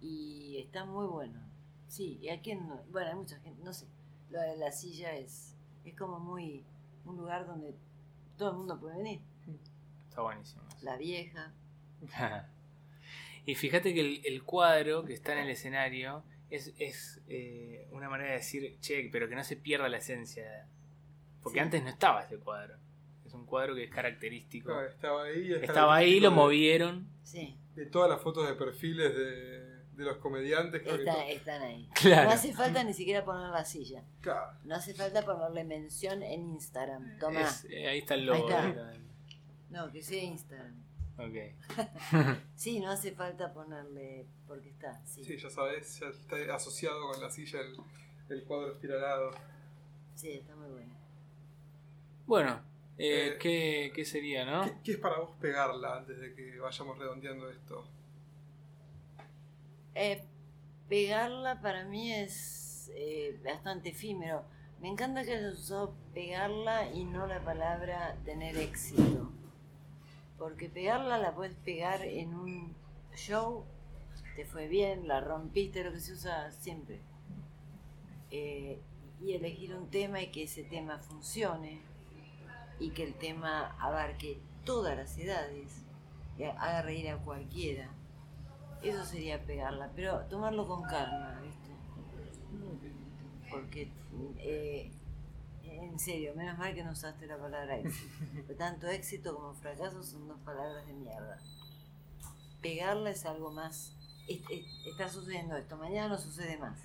y 0.00 0.58
está 0.58 0.84
muy 0.84 1.06
bueno. 1.06 1.40
Sí, 1.88 2.18
y 2.22 2.28
a 2.30 2.40
quién 2.40 2.68
no. 2.68 2.80
Bueno, 2.90 3.10
hay 3.10 3.16
mucha 3.16 3.38
gente, 3.40 3.62
no 3.62 3.72
sé. 3.72 3.86
Lo 4.32 4.40
de 4.40 4.56
la 4.56 4.72
silla 4.72 5.14
es, 5.14 5.54
es 5.84 5.94
como 5.94 6.18
muy. 6.18 6.64
un 7.04 7.16
lugar 7.16 7.46
donde 7.46 7.74
todo 8.38 8.50
el 8.52 8.56
mundo 8.56 8.80
puede 8.80 8.96
venir. 8.98 9.20
Está 10.08 10.22
buenísimo. 10.22 10.62
La 10.82 10.96
vieja. 10.96 11.52
y 13.46 13.54
fíjate 13.54 13.92
que 13.94 14.00
el, 14.00 14.22
el 14.24 14.42
cuadro 14.42 15.04
que 15.04 15.14
está 15.14 15.32
en 15.32 15.40
el 15.40 15.50
escenario 15.50 16.22
es, 16.50 16.72
es 16.78 17.20
eh, 17.28 17.88
una 17.92 18.08
manera 18.08 18.30
de 18.30 18.36
decir, 18.36 18.78
che, 18.80 19.08
pero 19.10 19.28
que 19.28 19.34
no 19.34 19.44
se 19.44 19.56
pierda 19.56 19.88
la 19.88 19.98
esencia. 19.98 20.66
Porque 21.42 21.58
Sí. 21.58 21.62
antes 21.64 21.82
no 21.82 21.88
estaba 21.88 22.22
ese 22.22 22.38
cuadro. 22.38 22.76
Es 23.26 23.34
un 23.34 23.46
cuadro 23.46 23.74
que 23.74 23.84
es 23.84 23.90
característico. 23.90 24.68
Claro, 24.72 24.88
Estaba 24.88 25.24
ahí. 25.24 25.52
es 25.52 25.62
Estaba 25.62 25.94
ahí, 25.96 26.20
lo 26.20 26.30
de- 26.30 26.36
movieron. 26.36 27.08
Sí, 27.24 27.56
De 27.74 27.86
todas 27.86 28.08
las 28.10 28.20
fotos 28.20 28.46
de 28.46 28.54
perfiles 28.54 29.14
de, 29.16 29.71
de 29.96 30.04
los 30.04 30.16
comediantes. 30.18 30.82
creo 30.82 30.96
que 30.96 31.02
está- 31.04 31.28
están 31.28 31.62
ahí. 31.62 31.88
Claro. 31.94 32.28
No 32.28 32.34
hace 32.34 32.52
falta 32.52 32.82
ni 32.84 32.94
siquiera 32.94 33.24
poner 33.24 33.50
la 33.50 33.64
silla. 33.64 34.02
Claro. 34.20 34.58
No 34.64 34.74
hace 34.74 34.94
falta 34.94 35.22
ponerle 35.24 35.64
mención 35.64 36.22
en 36.22 36.48
Instagram. 36.50 37.18
Toma. 37.18 37.40
Es- 37.42 37.66
eh, 37.70 37.88
ahí 37.88 37.98
está 37.98 38.14
el 38.14 38.26
logo. 38.26 38.38
Ahí 38.46 38.50
está. 38.50 38.62
directamente. 38.66 39.12
No, 39.70 39.90
que 39.92 40.02
sea 40.02 40.22
Instagram. 40.22 40.82
Ok. 41.18 41.36
Sí, 42.56 42.80
no 42.80 42.90
hace 42.90 43.12
falta 43.12 43.52
ponerle. 43.52 44.26
porque 44.46 44.70
está. 44.70 45.04
Sí, 45.04 45.22
Sí, 45.24 45.36
ya 45.36 45.50
sabes, 45.50 46.00
ya 46.00 46.06
está 46.08 46.54
asociado 46.54 47.00
con 47.10 47.20
la 47.20 47.30
silla 47.30 47.60
el, 47.60 47.76
el 48.30 48.44
cuadro 48.44 48.72
espiralado. 48.72 49.30
sí 50.14 50.30
está 50.32 50.54
muy 50.56 50.68
bueno. 50.70 50.92
Bueno, 52.26 52.60
eh, 52.98 53.28
Eh, 53.34 53.38
¿qué, 53.38 53.92
qué 53.94 54.04
sería, 54.04 54.44
no? 54.44 54.64
¿Qué, 54.64 54.74
qué 54.84 54.92
es 54.92 54.98
para 54.98 55.18
vos 55.18 55.30
pegarla 55.40 55.96
antes 55.98 56.18
de 56.18 56.34
que 56.34 56.58
vayamos 56.58 56.98
redondeando 56.98 57.50
esto? 57.50 57.84
Eh, 59.94 60.22
pegarla 60.88 61.60
para 61.60 61.84
mí 61.84 62.12
es 62.12 62.90
eh, 62.94 63.38
bastante 63.44 63.90
efímero. 63.90 64.44
Me 64.80 64.88
encanta 64.88 65.24
que 65.24 65.34
hayas 65.34 65.58
usado 65.58 65.94
pegarla 66.12 66.90
y 66.90 67.04
no 67.04 67.26
la 67.26 67.44
palabra 67.44 68.16
tener 68.24 68.56
éxito. 68.56 69.30
Porque 70.38 70.68
pegarla 70.68 71.18
la 71.18 71.34
puedes 71.34 71.54
pegar 71.54 72.02
en 72.02 72.34
un 72.34 72.74
show, 73.14 73.64
te 74.34 74.44
fue 74.44 74.66
bien, 74.66 75.06
la 75.06 75.20
rompiste, 75.20 75.84
lo 75.84 75.92
que 75.92 76.00
se 76.00 76.12
usa 76.12 76.50
siempre. 76.50 77.00
Eh, 78.30 78.80
y 79.20 79.34
elegir 79.34 79.74
un 79.74 79.88
tema 79.88 80.20
y 80.20 80.32
que 80.32 80.44
ese 80.44 80.64
tema 80.64 80.98
funcione 80.98 81.80
y 82.80 82.90
que 82.90 83.04
el 83.04 83.14
tema 83.14 83.76
abarque 83.78 84.38
todas 84.64 84.96
las 84.96 85.16
edades, 85.18 85.82
y 86.38 86.44
haga 86.44 86.82
reír 86.82 87.08
a 87.10 87.18
cualquiera. 87.18 87.88
Eso 88.82 89.04
sería 89.04 89.40
pegarla, 89.44 89.90
pero 89.94 90.20
tomarlo 90.26 90.66
con 90.66 90.82
calma, 90.82 91.40
¿viste? 91.42 91.70
Porque, 93.50 93.90
eh, 94.38 94.90
en 95.64 95.98
serio, 95.98 96.34
menos 96.34 96.58
mal 96.58 96.74
que 96.74 96.82
no 96.82 96.92
usaste 96.92 97.26
la 97.26 97.38
palabra 97.38 97.78
éxito. 97.78 98.54
Tanto 98.58 98.86
éxito 98.88 99.34
como 99.34 99.54
fracaso 99.54 100.02
son 100.02 100.26
dos 100.28 100.38
palabras 100.40 100.86
de 100.86 100.94
mierda. 100.94 101.38
Pegarla 102.60 103.10
es 103.10 103.24
algo 103.26 103.50
más. 103.50 103.96
es- 104.28 104.40
es- 104.50 104.86
está 104.86 105.08
sucediendo 105.08 105.56
esto, 105.56 105.76
mañana 105.76 106.08
no 106.10 106.18
sucede 106.18 106.56
más. 106.56 106.78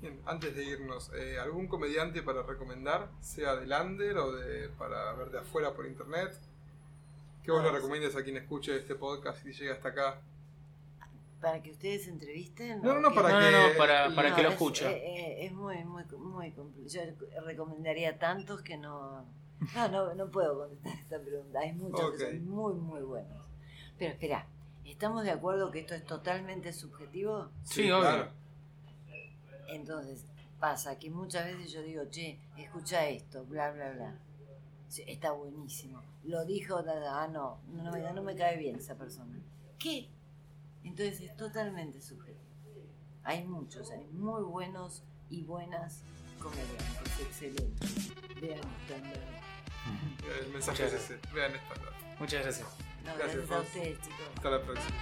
Bien, 0.00 0.18
antes 0.24 0.54
de 0.54 0.64
irnos, 0.64 1.10
eh, 1.14 1.38
¿algún 1.40 1.66
comediante 1.66 2.22
para 2.22 2.42
recomendar? 2.44 3.10
Sea 3.20 3.56
de 3.56 3.66
Lander 3.66 4.16
o 4.16 4.32
de 4.32 4.68
para 4.70 5.12
ver 5.14 5.30
de 5.30 5.40
afuera 5.40 5.74
por 5.74 5.86
internet. 5.86 6.38
Que 7.42 7.50
vos 7.50 7.62
le 7.62 7.68
sí. 7.70 7.74
recomiendes 7.76 8.16
a 8.16 8.22
quien 8.22 8.36
escuche 8.36 8.76
este 8.76 8.94
podcast 8.94 9.44
y 9.46 9.52
llegue 9.52 9.72
hasta 9.72 9.88
acá. 9.88 10.20
Para 11.40 11.62
que 11.62 11.70
ustedes 11.70 12.06
entrevisten. 12.06 12.82
No, 12.82 12.90
¿o 12.90 12.94
no, 12.94 13.00
no, 13.00 13.08
qué? 13.10 13.14
para 13.14 13.28
No, 13.30 13.38
que. 13.46 13.52
no, 13.52 13.68
no, 13.72 13.78
para- 13.78 14.14
para 14.14 14.30
No, 14.30 14.36
que 14.36 14.42
lo 14.42 14.48
es- 14.48 14.54
escuche. 14.54 14.86
eh, 14.90 15.42
eh, 15.42 15.46
Es, 15.46 15.52
muy, 15.52 15.82
muy, 15.84 16.04
muy 16.18 16.50
complicado. 16.52 16.88
Yo 17.26 17.40
recomendaría 17.46 18.18
tantos 18.18 18.60
que 18.62 18.76
no. 18.76 19.24
No, 19.74 19.88
no, 19.88 20.14
no 20.14 20.30
puedo 20.30 20.58
contestar 20.58 20.98
esta 20.98 21.18
pregunta. 21.20 21.60
Hay 21.60 21.72
muchos 21.72 22.12
que 22.12 22.18
son 22.18 22.44
muy, 22.48 22.74
muy 22.74 23.00
buenos. 23.02 23.46
Pero 23.98 24.12
espera, 24.12 24.46
¿estamos 24.84 25.24
de 25.24 25.30
acuerdo 25.30 25.70
que 25.70 25.80
esto 25.80 25.94
es 25.94 26.04
totalmente 26.04 26.72
subjetivo? 26.72 27.50
Sí, 27.64 27.90
obvio. 27.90 28.28
Entonces, 29.68 30.24
pasa 30.58 30.98
que 30.98 31.10
muchas 31.10 31.44
veces 31.46 31.72
yo 31.72 31.82
digo, 31.82 32.04
che, 32.10 32.38
escucha 32.58 33.06
esto, 33.08 33.44
bla, 33.44 33.70
bla, 33.70 33.90
bla. 33.92 34.14
Sí, 34.90 35.04
Está 35.06 35.30
buenísimo. 35.30 36.02
Lo 36.24 36.44
dijo, 36.44 36.82
da, 36.82 36.98
da, 36.98 37.22
ah, 37.22 37.28
no, 37.28 37.60
no 37.68 37.92
me, 37.92 38.12
no 38.12 38.22
me 38.24 38.34
cae 38.34 38.56
bien 38.58 38.74
esa 38.74 38.96
persona. 38.98 39.40
¿Qué? 39.78 40.10
Entonces 40.82 41.20
es 41.20 41.36
totalmente 41.36 42.00
subjetivo. 42.00 42.40
Hay 43.22 43.44
muchos, 43.44 43.88
hay 43.92 44.04
muy 44.08 44.42
buenos 44.42 45.04
y 45.28 45.44
buenas 45.44 46.02
comediantes, 46.40 47.20
excelentes. 47.20 48.12
Vean 48.40 48.60
stand-up. 48.86 49.20
El 50.44 50.52
mensaje 50.52 50.86
es 50.86 50.92
ese. 50.94 51.20
Vean 51.32 51.52
esta. 51.54 51.74
Muchas 52.18 52.42
gracias. 52.42 52.68
No, 53.04 53.14
Gracias, 53.16 53.48
gracias 53.48 53.50
a 53.50 53.60
ustedes, 53.60 54.00
chicos. 54.00 54.26
Hasta 54.34 54.50
la 54.50 54.62
próxima. 54.62 54.96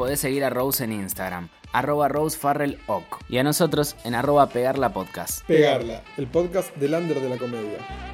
Podés 0.00 0.20
seguir 0.20 0.44
a 0.44 0.48
Rose 0.48 0.82
en 0.82 0.94
Instagram, 0.94 1.50
arroba 1.74 2.08
Rose 2.08 2.38
Farrell 2.38 2.78
Oc, 2.86 3.22
y 3.28 3.36
a 3.36 3.42
nosotros 3.42 3.96
en 4.02 4.14
arroba 4.14 4.48
pegarla 4.48 4.94
podcast. 4.94 5.44
Pegarla, 5.44 6.02
el 6.16 6.26
podcast 6.26 6.74
del 6.76 6.92
Lander 6.92 7.20
de 7.20 7.28
la 7.28 7.36
comedia. 7.36 8.09